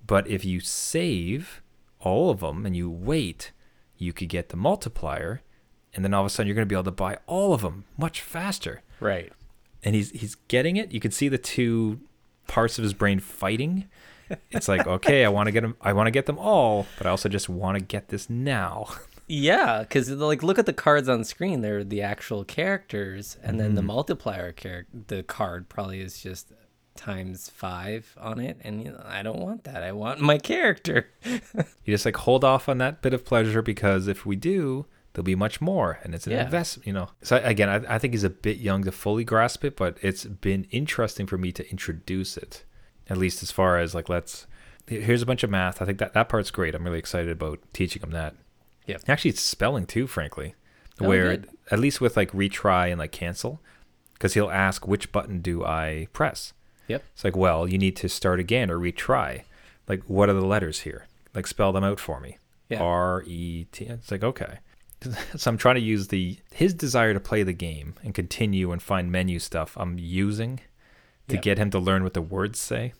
But 0.06 0.26
if 0.26 0.44
you 0.44 0.60
save 0.60 1.62
all 2.00 2.30
of 2.30 2.40
them 2.40 2.64
and 2.64 2.76
you 2.76 2.90
wait, 2.90 3.52
you 3.96 4.12
could 4.12 4.28
get 4.28 4.48
the 4.48 4.56
multiplier 4.56 5.42
and 5.94 6.04
then 6.04 6.14
all 6.14 6.22
of 6.22 6.26
a 6.26 6.30
sudden 6.30 6.46
you're 6.46 6.54
going 6.54 6.66
to 6.66 6.72
be 6.72 6.76
able 6.76 6.84
to 6.84 6.90
buy 6.90 7.18
all 7.26 7.52
of 7.52 7.62
them 7.62 7.84
much 7.96 8.20
faster. 8.20 8.82
Right. 9.00 9.32
And 9.82 9.94
he's 9.94 10.10
he's 10.10 10.34
getting 10.34 10.76
it. 10.76 10.92
You 10.92 11.00
can 11.00 11.10
see 11.10 11.28
the 11.28 11.38
two 11.38 12.00
parts 12.46 12.78
of 12.78 12.82
his 12.82 12.94
brain 12.94 13.20
fighting. 13.20 13.88
It's 14.50 14.68
like, 14.68 14.86
okay, 14.86 15.24
I 15.24 15.28
want 15.28 15.46
to 15.46 15.52
get 15.52 15.62
them 15.62 15.76
I 15.80 15.92
want 15.92 16.06
to 16.06 16.10
get 16.10 16.26
them 16.26 16.38
all, 16.38 16.86
but 16.96 17.06
I 17.06 17.10
also 17.10 17.28
just 17.28 17.48
want 17.48 17.78
to 17.78 17.84
get 17.84 18.08
this 18.08 18.28
now. 18.28 18.86
Yeah, 19.30 19.80
because 19.80 20.10
like 20.10 20.42
look 20.42 20.58
at 20.58 20.64
the 20.64 20.72
cards 20.72 21.06
on 21.08 21.22
screen; 21.22 21.60
they're 21.60 21.84
the 21.84 22.00
actual 22.00 22.44
characters, 22.44 23.36
and 23.42 23.60
then 23.60 23.74
the 23.74 23.82
mm-hmm. 23.82 23.88
multiplier 23.88 24.52
character, 24.52 24.88
the 25.08 25.22
card 25.22 25.68
probably 25.68 26.00
is 26.00 26.22
just 26.22 26.52
times 26.96 27.48
five 27.50 28.14
on 28.18 28.40
it, 28.40 28.58
and 28.62 28.82
you 28.82 28.90
know, 28.90 29.02
I 29.04 29.22
don't 29.22 29.38
want 29.40 29.64
that. 29.64 29.82
I 29.82 29.92
want 29.92 30.20
my 30.20 30.38
character. 30.38 31.08
You 31.84 31.94
just 31.94 32.04
like 32.04 32.16
hold 32.16 32.44
off 32.44 32.68
on 32.68 32.78
that 32.78 33.00
bit 33.00 33.14
of 33.14 33.24
pleasure 33.24 33.62
because 33.62 34.08
if 34.08 34.26
we 34.26 34.36
do, 34.36 34.86
there'll 35.12 35.24
be 35.24 35.34
much 35.34 35.60
more, 35.60 35.98
and 36.02 36.14
it's 36.14 36.26
an 36.26 36.32
Yeah. 36.32 36.44
investment. 36.44 36.86
You 36.86 36.92
know. 36.92 37.10
So 37.22 37.40
again, 37.42 37.68
I, 37.68 37.94
I 37.94 37.98
think 37.98 38.12
he's 38.14 38.24
a 38.24 38.30
bit 38.30 38.58
young 38.58 38.84
to 38.84 38.92
fully 38.92 39.24
grasp 39.24 39.64
it, 39.64 39.76
but 39.76 39.96
it's 40.02 40.24
been 40.24 40.64
interesting 40.70 41.26
for 41.26 41.38
me 41.38 41.52
to 41.52 41.70
introduce 41.70 42.36
it, 42.36 42.64
at 43.08 43.16
least 43.16 43.42
as 43.42 43.50
far 43.50 43.78
as 43.78 43.94
like 43.94 44.08
let's. 44.08 44.46
Here's 44.86 45.20
a 45.22 45.26
bunch 45.26 45.42
of 45.42 45.50
math. 45.50 45.82
I 45.82 45.84
think 45.84 45.98
that 45.98 46.14
that 46.14 46.28
part's 46.30 46.50
great. 46.50 46.74
I'm 46.74 46.84
really 46.84 46.98
excited 46.98 47.30
about 47.30 47.58
teaching 47.74 48.02
him 48.02 48.10
that. 48.12 48.34
Yeah. 48.86 48.96
Actually, 49.06 49.32
it's 49.32 49.42
spelling 49.42 49.84
too, 49.84 50.06
frankly, 50.06 50.54
Oh, 51.00 51.08
where 51.08 51.36
good. 51.36 51.48
at 51.70 51.78
least 51.78 52.00
with 52.00 52.16
like 52.16 52.32
retry 52.32 52.88
and 52.90 52.98
like 52.98 53.12
cancel, 53.12 53.60
because 54.14 54.32
he'll 54.32 54.50
ask 54.50 54.88
which 54.88 55.12
button 55.12 55.40
do 55.42 55.62
I 55.64 56.08
press. 56.14 56.54
Yep. 56.86 57.04
It's 57.12 57.22
like, 57.24 57.36
well, 57.36 57.68
you 57.68 57.76
need 57.76 57.96
to 57.96 58.08
start 58.08 58.40
again 58.40 58.70
or 58.70 58.78
retry. 58.78 59.42
Like, 59.86 60.02
what 60.04 60.30
are 60.30 60.34
the 60.34 60.44
letters 60.46 60.80
here? 60.80 61.06
Like, 61.34 61.46
spell 61.46 61.70
them 61.72 61.84
out 61.84 62.00
for 62.00 62.18
me. 62.18 62.38
Yeah. 62.70 62.80
R 62.80 63.22
E 63.26 63.66
T. 63.70 63.84
It's 63.84 64.10
like, 64.10 64.24
okay. 64.24 64.58
so 65.36 65.50
I'm 65.50 65.58
trying 65.58 65.74
to 65.76 65.80
use 65.82 66.08
the 66.08 66.38
his 66.54 66.72
desire 66.72 67.12
to 67.12 67.20
play 67.20 67.42
the 67.42 67.52
game 67.52 67.94
and 68.02 68.14
continue 68.14 68.72
and 68.72 68.82
find 68.82 69.12
menu 69.12 69.38
stuff. 69.38 69.76
I'm 69.78 69.98
using 69.98 70.60
to 71.28 71.34
Yeah. 71.36 71.40
get 71.40 71.58
him 71.58 71.70
to 71.70 71.78
learn 71.78 72.02
what 72.04 72.14
the 72.14 72.22
words 72.22 72.58
say. 72.58 72.92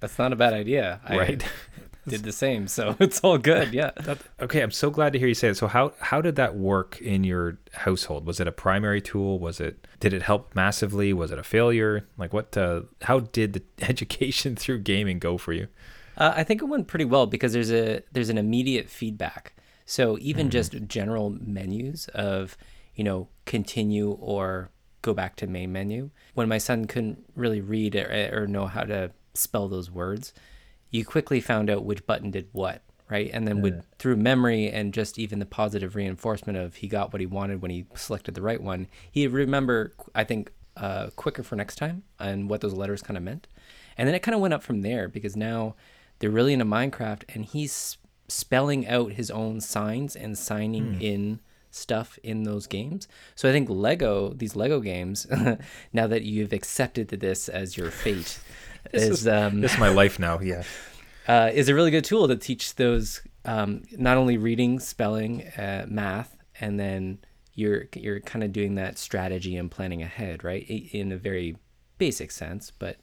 That's 0.00 0.18
not 0.18 0.32
a 0.32 0.36
bad 0.36 0.52
idea. 0.54 1.00
Right. 1.08 1.42
I 1.44 2.08
did 2.08 2.22
the 2.22 2.32
same, 2.32 2.66
so 2.68 2.96
it's 3.00 3.20
all 3.20 3.36
good. 3.38 3.72
Yeah. 3.74 3.90
That- 4.02 4.18
okay, 4.40 4.62
I'm 4.62 4.70
so 4.70 4.90
glad 4.90 5.12
to 5.12 5.18
hear 5.18 5.28
you 5.28 5.34
say 5.34 5.48
it. 5.48 5.56
So 5.56 5.66
how 5.66 5.92
how 6.00 6.20
did 6.22 6.36
that 6.36 6.56
work 6.56 7.00
in 7.00 7.24
your 7.24 7.58
household? 7.72 8.24
Was 8.26 8.40
it 8.40 8.48
a 8.48 8.52
primary 8.52 9.00
tool? 9.02 9.38
Was 9.38 9.60
it 9.60 9.86
did 10.00 10.12
it 10.12 10.22
help 10.22 10.54
massively? 10.54 11.12
Was 11.12 11.30
it 11.30 11.38
a 11.38 11.42
failure? 11.42 12.06
Like 12.16 12.32
what? 12.32 12.56
Uh, 12.56 12.82
how 13.02 13.20
did 13.20 13.52
the 13.52 13.62
education 13.88 14.56
through 14.56 14.78
gaming 14.80 15.18
go 15.18 15.36
for 15.38 15.52
you? 15.52 15.68
Uh, 16.16 16.32
I 16.36 16.44
think 16.44 16.60
it 16.60 16.66
went 16.66 16.86
pretty 16.86 17.04
well 17.04 17.26
because 17.26 17.52
there's 17.52 17.70
a 17.72 18.02
there's 18.12 18.30
an 18.30 18.38
immediate 18.38 18.88
feedback. 18.90 19.52
So 19.86 20.16
even 20.20 20.50
just 20.50 20.74
general 20.86 21.30
menus 21.40 22.08
of 22.14 22.56
you 22.94 23.04
know 23.04 23.28
continue 23.44 24.12
or 24.12 24.70
go 25.02 25.14
back 25.14 25.36
to 25.36 25.46
main 25.46 25.72
menu. 25.72 26.10
When 26.34 26.48
my 26.48 26.58
son 26.58 26.86
couldn't 26.86 27.24
really 27.34 27.60
read 27.60 27.96
or, 27.96 28.30
or 28.32 28.46
know 28.46 28.66
how 28.66 28.84
to 28.84 29.12
spell 29.34 29.68
those 29.68 29.90
words, 29.90 30.32
you 30.90 31.04
quickly 31.04 31.40
found 31.40 31.70
out 31.70 31.84
which 31.84 32.06
button 32.06 32.30
did 32.30 32.48
what, 32.52 32.82
right? 33.08 33.30
And 33.32 33.46
then 33.46 33.62
would 33.62 33.84
through 33.98 34.16
memory 34.16 34.70
and 34.70 34.92
just 34.92 35.18
even 35.18 35.38
the 35.38 35.46
positive 35.46 35.94
reinforcement 35.94 36.58
of 36.58 36.76
he 36.76 36.88
got 36.88 37.12
what 37.12 37.20
he 37.20 37.26
wanted 37.26 37.62
when 37.62 37.70
he 37.70 37.86
selected 37.94 38.34
the 38.34 38.42
right 38.42 38.62
one, 38.62 38.88
he'd 39.10 39.28
remember 39.28 39.94
I 40.14 40.24
think 40.24 40.50
uh, 40.76 41.10
quicker 41.16 41.42
for 41.42 41.56
next 41.56 41.76
time 41.76 42.02
and 42.18 42.48
what 42.48 42.60
those 42.60 42.74
letters 42.74 43.02
kind 43.02 43.16
of 43.16 43.22
meant. 43.22 43.46
And 43.96 44.08
then 44.08 44.14
it 44.14 44.20
kind 44.20 44.34
of 44.34 44.40
went 44.40 44.54
up 44.54 44.62
from 44.62 44.82
there 44.82 45.08
because 45.08 45.36
now 45.36 45.74
they're 46.18 46.30
really 46.30 46.52
into 46.52 46.64
Minecraft 46.64 47.24
and 47.34 47.44
he's 47.44 47.98
spelling 48.28 48.86
out 48.86 49.12
his 49.12 49.30
own 49.30 49.60
signs 49.60 50.14
and 50.16 50.38
signing 50.38 51.00
in 51.00 51.40
stuff 51.70 52.18
in 52.22 52.42
those 52.42 52.66
games. 52.66 53.08
So 53.34 53.48
I 53.48 53.52
think 53.52 53.68
Lego, 53.70 54.32
these 54.34 54.56
Lego 54.56 54.80
games, 54.80 55.26
now 55.92 56.06
that 56.06 56.22
you've 56.22 56.52
accepted 56.52 57.08
this 57.08 57.48
as 57.48 57.76
your 57.76 57.90
fate, 57.90 58.40
is, 58.92 59.26
um, 59.28 59.60
This 59.60 59.74
is 59.74 59.78
my 59.78 59.88
life 59.88 60.18
now. 60.18 60.40
Yeah. 60.40 60.64
uh, 61.28 61.50
is 61.52 61.68
a 61.68 61.74
really 61.74 61.90
good 61.90 62.04
tool 62.04 62.26
to 62.28 62.36
teach 62.36 62.74
those 62.74 63.22
um, 63.44 63.82
not 63.92 64.16
only 64.16 64.36
reading, 64.36 64.80
spelling, 64.80 65.46
uh, 65.56 65.86
math, 65.88 66.36
and 66.60 66.78
then 66.78 67.18
you're 67.54 67.84
you're 67.94 68.20
kind 68.20 68.44
of 68.44 68.52
doing 68.52 68.74
that 68.74 68.98
strategy 68.98 69.56
and 69.56 69.70
planning 69.70 70.02
ahead, 70.02 70.42
right? 70.42 70.66
In 70.68 71.12
a 71.12 71.16
very 71.16 71.56
basic 71.98 72.30
sense, 72.30 72.70
but 72.70 72.96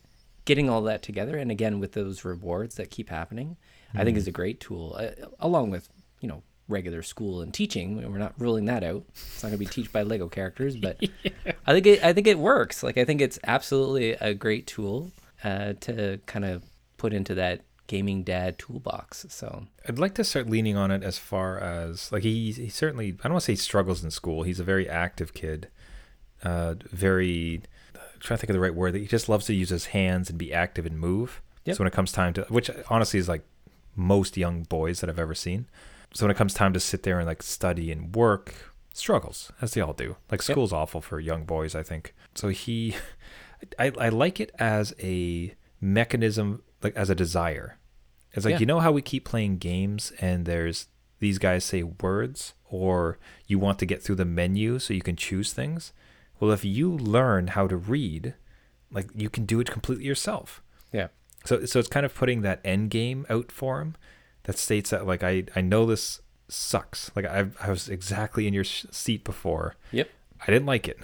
getting 0.46 0.70
all 0.70 0.82
that 0.84 1.02
together, 1.02 1.38
and 1.38 1.52
again 1.52 1.80
with 1.80 1.94
those 1.94 2.26
rewards 2.26 2.76
that 2.76 2.90
keep 2.90 3.10
happening, 3.10 3.58
I 3.96 4.04
think 4.04 4.18
is 4.18 4.28
a 4.28 4.32
great 4.32 4.60
tool, 4.60 4.96
uh, 5.00 5.28
along 5.40 5.72
with 5.72 5.90
you 6.20 6.28
know 6.28 6.44
regular 6.68 7.02
school 7.02 7.42
and 7.42 7.54
teaching. 7.54 7.98
We're 8.12 8.18
not 8.18 8.34
ruling 8.38 8.66
that 8.66 8.84
out. 8.84 9.04
It's 9.16 9.44
not 9.44 9.50
going 9.50 9.60
to 9.60 9.66
be 9.66 9.66
teach 9.72 9.92
by 9.92 10.04
Lego 10.04 10.28
characters, 10.28 10.76
but 10.76 11.00
I 11.66 11.74
think 11.74 11.86
it 11.86 12.04
I 12.04 12.14
think 12.14 12.28
it 12.28 12.40
works. 12.40 12.84
Like 12.84 12.98
I 12.98 13.06
think 13.06 13.22
it's 13.22 13.40
absolutely 13.46 14.12
a 14.14 14.34
great 14.34 14.68
tool 14.68 15.12
uh, 15.44 15.74
to 15.82 16.20
kind 16.26 16.46
of 16.46 16.64
put 16.98 17.14
into 17.14 17.36
that 17.36 17.62
gaming 17.88 18.24
dad 18.24 18.60
toolbox. 18.60 19.26
So 19.30 19.66
I'd 19.88 20.00
like 20.00 20.14
to 20.16 20.24
start 20.24 20.50
leaning 20.50 20.78
on 20.78 20.92
it 20.92 21.04
as 21.04 21.18
far 21.18 21.58
as 21.60 22.12
like 22.12 22.24
he 22.24 22.52
he 22.52 22.70
certainly 22.70 23.16
I 23.20 23.24
don't 23.24 23.34
want 23.34 23.42
to 23.42 23.46
say 23.46 23.54
he 23.54 23.58
struggles 23.58 24.04
in 24.04 24.12
school. 24.12 24.44
He's 24.44 24.60
a 24.60 24.66
very 24.66 24.90
active 24.90 25.34
kid, 25.34 25.70
uh, 26.44 26.76
very 26.92 27.62
I'm 27.96 28.20
trying 28.20 28.38
to 28.38 28.42
think 28.42 28.50
of 28.50 28.56
the 28.56 28.60
right 28.60 28.76
word. 28.76 28.96
He 28.96 29.06
just 29.06 29.30
loves 29.30 29.46
to 29.46 29.54
use 29.54 29.70
his 29.70 29.88
hands 29.88 30.30
and 30.30 30.38
be 30.38 30.54
active 30.54 30.86
and 30.86 31.00
move. 31.00 31.42
Yep. 31.66 31.76
So 31.76 31.82
when 31.82 31.88
it 31.88 31.94
comes 31.94 32.12
time 32.12 32.34
to, 32.34 32.44
which 32.50 32.70
honestly 32.90 33.20
is 33.20 33.28
like 33.28 33.44
most 33.96 34.38
young 34.38 34.64
boys 34.64 35.02
that 35.02 35.10
I've 35.10 35.20
ever 35.20 35.36
seen. 35.36 35.68
So 36.14 36.26
when 36.26 36.32
it 36.32 36.38
comes 36.38 36.54
time 36.54 36.74
to 36.74 36.80
sit 36.80 37.04
there 37.04 37.20
and 37.20 37.28
like 37.28 37.44
study 37.44 37.92
and 37.92 38.16
work, 38.16 38.74
struggles 38.94 39.52
as 39.62 39.74
they 39.74 39.82
all 39.82 39.94
do. 39.94 40.16
Like 40.32 40.42
Yep. 40.42 40.54
school's 40.56 40.74
awful 40.74 41.02
for 41.02 41.20
young 41.20 41.46
boys, 41.46 41.76
I 41.76 41.84
think. 41.84 42.14
So 42.36 42.48
he, 42.50 42.96
I, 43.80 43.92
I 44.00 44.10
like 44.10 44.40
it 44.40 44.52
as 44.58 44.94
a 45.00 45.54
mechanism, 45.80 46.64
like 46.82 46.96
as 46.96 47.10
a 47.10 47.16
desire. 47.16 47.78
It's 48.34 48.46
like 48.46 48.54
Yeah. 48.54 48.60
you 48.60 48.66
know 48.66 48.80
how 48.80 48.92
we 48.92 49.02
keep 49.02 49.26
playing 49.26 49.58
games 49.58 50.12
and 50.20 50.46
there's 50.46 50.88
these 51.20 51.38
guys 51.40 51.64
say 51.64 51.82
words 51.84 52.54
or 52.66 53.18
you 53.48 53.58
want 53.60 53.80
to 53.80 53.86
get 53.86 54.04
through 54.04 54.16
the 54.16 54.26
menu 54.26 54.78
so 54.80 54.94
you 54.94 55.02
can 55.02 55.16
choose 55.16 55.54
things. 55.54 55.94
Well, 56.40 56.52
if 56.52 56.64
you 56.64 56.92
learn 56.92 57.48
how 57.48 57.68
to 57.68 57.76
read, 57.78 58.36
like 58.92 59.10
you 59.16 59.30
can 59.30 59.46
do 59.46 59.60
it 59.60 59.72
completely 59.72 60.06
yourself. 60.06 60.62
yeah, 60.92 61.08
So 61.46 61.66
so 61.66 61.80
it's 61.80 61.88
kind 61.90 62.06
of 62.06 62.14
putting 62.14 62.42
that 62.42 62.62
end 62.64 62.90
game 62.92 63.26
out 63.30 63.52
for 63.52 63.82
him 63.82 63.96
that 64.48 64.58
states 64.58 64.90
that 64.90 65.06
like 65.06 65.24
I 65.24 65.44
I 65.56 65.62
know 65.62 65.86
this 65.86 66.22
sucks. 66.48 67.12
Like 67.16 67.26
I 67.26 67.50
I 67.62 67.70
was 67.70 67.88
exactly 67.90 68.48
in 68.48 68.54
your 68.54 68.64
sh- 68.64 68.86
seat 68.90 69.24
before. 69.24 69.76
yep, 69.92 70.10
I 70.42 70.46
didn't 70.52 70.66
like 70.66 70.88
it, 70.88 70.98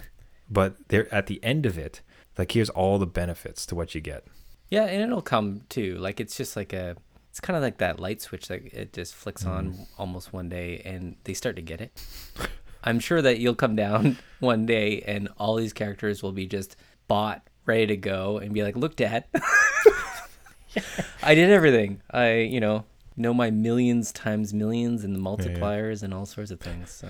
but 0.50 0.88
there 0.88 1.12
at 1.14 1.26
the 1.26 1.42
end 1.44 1.66
of 1.66 1.78
it, 1.78 2.00
like 2.36 2.52
here's 2.52 2.70
all 2.70 2.98
the 2.98 3.06
benefits 3.06 3.64
to 3.66 3.74
what 3.74 3.94
you 3.94 4.00
get. 4.00 4.24
yeah, 4.70 4.84
and 4.84 5.02
it'll 5.02 5.22
come 5.22 5.62
too. 5.68 5.96
Like 5.98 6.20
it's 6.20 6.36
just 6.36 6.56
like 6.56 6.72
a, 6.72 6.96
it's 7.30 7.38
kind 7.38 7.56
of 7.56 7.62
like 7.62 7.78
that 7.78 8.00
light 8.00 8.22
switch 8.22 8.48
that 8.48 8.64
it 8.72 8.94
just 8.94 9.14
flicks 9.14 9.44
mm. 9.44 9.50
on 9.50 9.86
almost 9.98 10.32
one 10.32 10.48
day, 10.48 10.80
and 10.84 11.16
they 11.24 11.34
start 11.34 11.56
to 11.56 11.62
get 11.62 11.80
it. 11.80 12.02
I'm 12.86 12.98
sure 12.98 13.22
that 13.22 13.38
you'll 13.38 13.54
come 13.54 13.76
down 13.76 14.18
one 14.40 14.64
day, 14.64 15.02
and 15.06 15.28
all 15.38 15.56
these 15.56 15.74
characters 15.74 16.22
will 16.22 16.32
be 16.32 16.46
just 16.46 16.76
bought, 17.08 17.46
ready 17.66 17.86
to 17.88 17.96
go, 17.96 18.38
and 18.38 18.54
be 18.54 18.62
like, 18.62 18.76
"Look, 18.76 18.96
Dad, 18.96 19.24
I 21.22 21.34
did 21.34 21.50
everything. 21.50 22.00
I, 22.10 22.36
you 22.38 22.60
know." 22.60 22.84
Know 23.16 23.32
my 23.32 23.50
millions 23.50 24.10
times 24.12 24.52
millions 24.52 25.04
and 25.04 25.14
the 25.14 25.20
multipliers 25.20 26.02
and 26.02 26.12
all 26.12 26.26
sorts 26.26 26.50
of 26.50 26.58
things. 26.60 26.90
So 26.90 27.08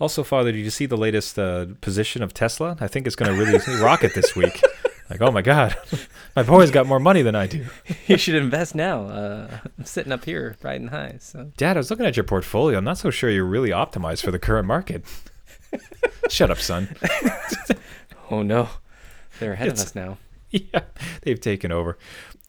Also, 0.00 0.22
Father, 0.24 0.52
did 0.52 0.60
you 0.64 0.70
see 0.70 0.86
the 0.86 0.96
latest 0.96 1.38
uh, 1.38 1.66
position 1.80 2.22
of 2.22 2.32
Tesla? 2.32 2.76
I 2.80 2.88
think 2.88 3.06
it's 3.06 3.16
going 3.16 3.30
to 3.30 3.38
really 3.38 3.58
rocket 3.82 4.14
this 4.14 4.34
week. 4.34 4.62
Like, 5.10 5.20
oh 5.22 5.30
my 5.30 5.42
God, 5.42 5.74
my 6.36 6.42
boy's 6.42 6.70
got 6.70 6.86
more 6.86 7.00
money 7.00 7.22
than 7.22 7.34
I 7.34 7.46
do. 7.46 7.66
you 8.06 8.16
should 8.18 8.34
invest 8.36 8.74
now. 8.74 9.02
Uh, 9.08 9.58
I'm 9.78 9.84
sitting 9.84 10.12
up 10.12 10.24
here 10.24 10.56
riding 10.62 10.88
high. 10.88 11.16
So 11.20 11.50
Dad, 11.56 11.76
I 11.76 11.80
was 11.80 11.90
looking 11.90 12.06
at 12.06 12.16
your 12.16 12.24
portfolio. 12.24 12.78
I'm 12.78 12.84
not 12.84 12.98
so 12.98 13.10
sure 13.10 13.28
you're 13.30 13.44
really 13.44 13.70
optimized 13.70 14.22
for 14.22 14.30
the 14.30 14.38
current 14.38 14.66
market. 14.66 15.04
Shut 16.28 16.50
up, 16.50 16.58
son. 16.58 16.94
oh 18.30 18.42
no, 18.42 18.68
they're 19.40 19.52
ahead 19.54 19.68
It's- 19.68 19.80
of 19.82 19.88
us 19.88 19.94
now. 19.94 20.18
yeah, 20.50 20.80
they've 21.22 21.40
taken 21.40 21.72
over, 21.72 21.98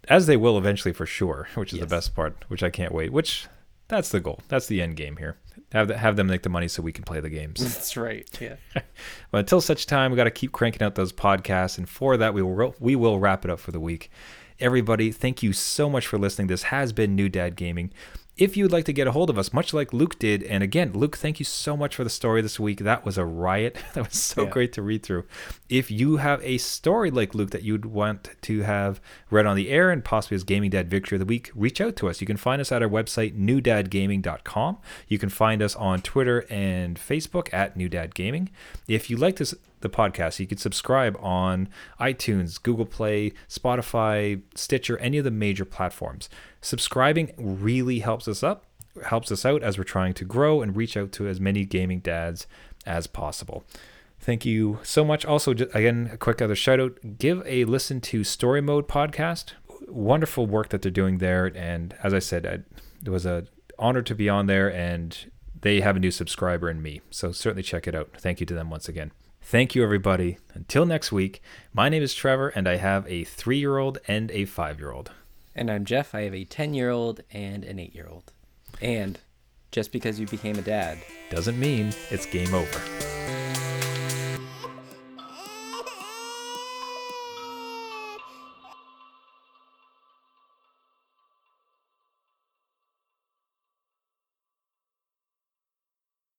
as 0.09 0.25
they 0.27 0.35
will 0.37 0.57
eventually 0.57 0.93
for 0.93 1.05
sure. 1.05 1.47
Which 1.55 1.71
is 1.73 1.79
Yes. 1.79 1.87
the 1.89 1.95
best 1.95 2.15
part. 2.15 2.43
Which 2.49 2.63
I 2.63 2.69
can't 2.69 2.93
wait. 2.93 3.11
Which 3.13 3.47
that's 3.87 4.09
the 4.09 4.19
goal. 4.19 4.39
That's 4.49 4.67
the 4.67 4.81
end 4.81 4.95
game 4.97 5.17
here. 5.17 5.37
Have 5.71 5.87
the, 5.87 5.97
have 5.97 6.15
them 6.15 6.27
make 6.27 6.41
the 6.43 6.49
money 6.49 6.67
so 6.67 6.81
we 6.81 6.91
can 6.91 7.03
play 7.03 7.19
the 7.19 7.29
games. 7.29 7.59
That's 7.75 7.95
right. 7.95 8.27
Yeah. 8.41 8.55
But 9.31 9.37
until 9.39 9.61
such 9.61 9.85
time, 9.85 10.09
we 10.11 10.17
got 10.17 10.23
to 10.23 10.31
keep 10.31 10.51
cranking 10.51 10.81
out 10.81 10.95
those 10.95 11.13
podcasts, 11.13 11.77
and 11.77 11.87
for 11.87 12.17
that, 12.17 12.33
we 12.33 12.41
will 12.41 12.75
we 12.79 12.95
will 12.95 13.19
wrap 13.19 13.45
it 13.45 13.51
up 13.51 13.59
for 13.59 13.71
the 13.71 13.79
week. 13.79 14.09
Everybody, 14.59 15.11
thank 15.11 15.43
you 15.43 15.53
so 15.53 15.89
much 15.89 16.07
for 16.07 16.17
listening. 16.17 16.47
This 16.47 16.63
has 16.63 16.91
been 16.91 17.15
New 17.15 17.29
Dad 17.29 17.55
Gaming. 17.55 17.91
If 18.39 18.55
you'd 18.55 18.71
like 18.71 18.85
to 18.85 18.93
get 18.93 19.05
a 19.05 19.11
hold 19.11 19.29
of 19.29 19.37
us, 19.37 19.51
much 19.51 19.73
like 19.73 19.91
Luke 19.91 20.17
did, 20.17 20.43
and 20.43 20.63
again, 20.63 20.93
Luke, 20.93 21.17
thank 21.17 21.39
you 21.39 21.45
so 21.45 21.75
much 21.75 21.93
for 21.95 22.05
the 22.05 22.09
story 22.09 22.41
this 22.41 22.57
week. 22.59 22.79
That 22.79 23.03
was 23.05 23.17
a 23.17 23.25
riot. 23.25 23.75
That 23.93 24.05
was 24.07 24.17
so 24.17 24.43
Yeah. 24.43 24.49
great 24.49 24.71
to 24.73 24.81
read 24.81 25.03
through. 25.03 25.25
If 25.67 25.91
you 25.91 26.17
have 26.17 26.41
a 26.43 26.57
story 26.57 27.11
like 27.11 27.35
Luke 27.35 27.49
that 27.51 27.63
you'd 27.63 27.85
want 27.85 28.29
to 28.43 28.61
have 28.61 29.01
read 29.29 29.45
on 29.45 29.57
the 29.57 29.69
air 29.69 29.91
and 29.91 30.05
possibly 30.05 30.35
as 30.35 30.43
Gaming 30.45 30.69
Dad 30.69 30.89
Victory 30.89 31.17
of 31.17 31.19
the 31.19 31.25
Week, 31.25 31.51
reach 31.53 31.81
out 31.81 31.95
to 31.97 32.07
us. 32.07 32.21
You 32.21 32.27
can 32.27 32.37
find 32.37 32.61
us 32.61 32.71
at 32.71 32.81
our 32.81 32.87
website, 32.89 33.37
newdadgaming.com. 33.37 34.77
You 35.07 35.19
can 35.19 35.29
find 35.29 35.61
us 35.61 35.75
on 35.75 36.01
Twitter 36.01 36.45
and 36.49 36.97
Facebook 36.97 37.53
at 37.53 37.75
New 37.75 37.89
Dad 37.89 38.15
Gaming. 38.15 38.49
If 38.87 39.09
you 39.09 39.17
like 39.17 39.35
this 39.35 39.53
the 39.81 39.89
podcast, 39.89 40.39
you 40.39 40.47
can 40.47 40.57
subscribe 40.57 41.17
on 41.19 41.69
iTunes, 41.99 42.61
Google 42.61 42.85
Play, 42.85 43.33
Spotify, 43.47 44.41
Stitcher, 44.55 44.97
any 44.97 45.17
of 45.17 45.23
the 45.23 45.31
major 45.31 45.65
platforms. 45.65 46.29
Subscribing 46.61 47.33
really 47.37 47.99
helps 47.99 48.27
us 48.27 48.43
up, 48.43 48.65
helps 49.05 49.31
us 49.31 49.45
out 49.45 49.63
as 49.63 49.77
we're 49.77 49.83
trying 49.83 50.13
to 50.15 50.25
grow 50.25 50.61
and 50.61 50.75
reach 50.75 50.97
out 50.97 51.11
to 51.13 51.27
as 51.27 51.39
many 51.39 51.65
gaming 51.65 51.99
dads 51.99 52.47
as 52.85 53.07
possible. 53.07 53.63
Thank 54.19 54.45
you 54.45 54.79
so 54.83 55.05
much. 55.05 55.25
Also, 55.25 55.51
again, 55.51 56.09
a 56.11 56.17
quick 56.17 56.41
other 56.41 56.55
shout 56.55 56.79
out 56.79 57.17
give 57.17 57.41
a 57.45 57.63
listen 57.65 58.01
to 58.01 58.23
Story 58.23 58.61
Mode 58.61 58.87
podcast. 58.87 59.53
Wonderful 59.87 60.45
work 60.45 60.69
that 60.69 60.81
they're 60.81 60.91
doing 60.91 61.19
there. 61.19 61.45
And 61.55 61.95
as 62.03 62.13
I 62.13 62.19
said, 62.19 62.45
I, 62.45 62.59
it 63.05 63.09
was 63.09 63.25
a 63.25 63.45
honor 63.77 64.01
to 64.01 64.13
be 64.13 64.27
on 64.27 64.47
there, 64.47 64.71
and 64.71 65.31
they 65.61 65.79
have 65.79 65.95
a 65.95 65.99
new 65.99 66.11
subscriber 66.11 66.69
in 66.69 66.81
me. 66.81 67.01
So 67.09 67.31
certainly 67.31 67.63
check 67.63 67.87
it 67.87 67.95
out. 67.95 68.09
Thank 68.17 68.41
you 68.41 68.45
to 68.47 68.53
them 68.53 68.69
once 68.69 68.89
again. 68.89 69.11
Thank 69.49 69.73
you, 69.73 69.83
everybody. 69.83 70.37
Until 70.53 70.85
next 70.85 71.11
week, 71.11 71.41
my 71.73 71.89
name 71.89 72.03
is 72.03 72.13
Trevor, 72.13 72.49
and 72.49 72.67
I 72.67 72.75
have 72.75 73.07
a 73.07 73.23
three 73.23 73.57
year 73.57 73.79
old 73.79 73.97
and 74.07 74.29
a 74.29 74.45
five 74.45 74.77
year 74.77 74.91
old. 74.91 75.09
And 75.55 75.71
I'm 75.71 75.85
Jeff. 75.85 76.13
I 76.13 76.21
have 76.21 76.35
a 76.35 76.45
10 76.45 76.75
year 76.75 76.91
old 76.91 77.21
and 77.31 77.63
an 77.63 77.79
8 77.79 77.95
year 77.95 78.07
old. 78.07 78.31
And 78.79 79.19
just 79.71 79.91
because 79.91 80.19
you 80.19 80.27
became 80.27 80.59
a 80.59 80.61
dad, 80.61 80.99
Doesn't 81.31 81.59
mean 81.59 81.93
it's 82.11 82.27
game 82.27 82.53
over. 82.53 83.18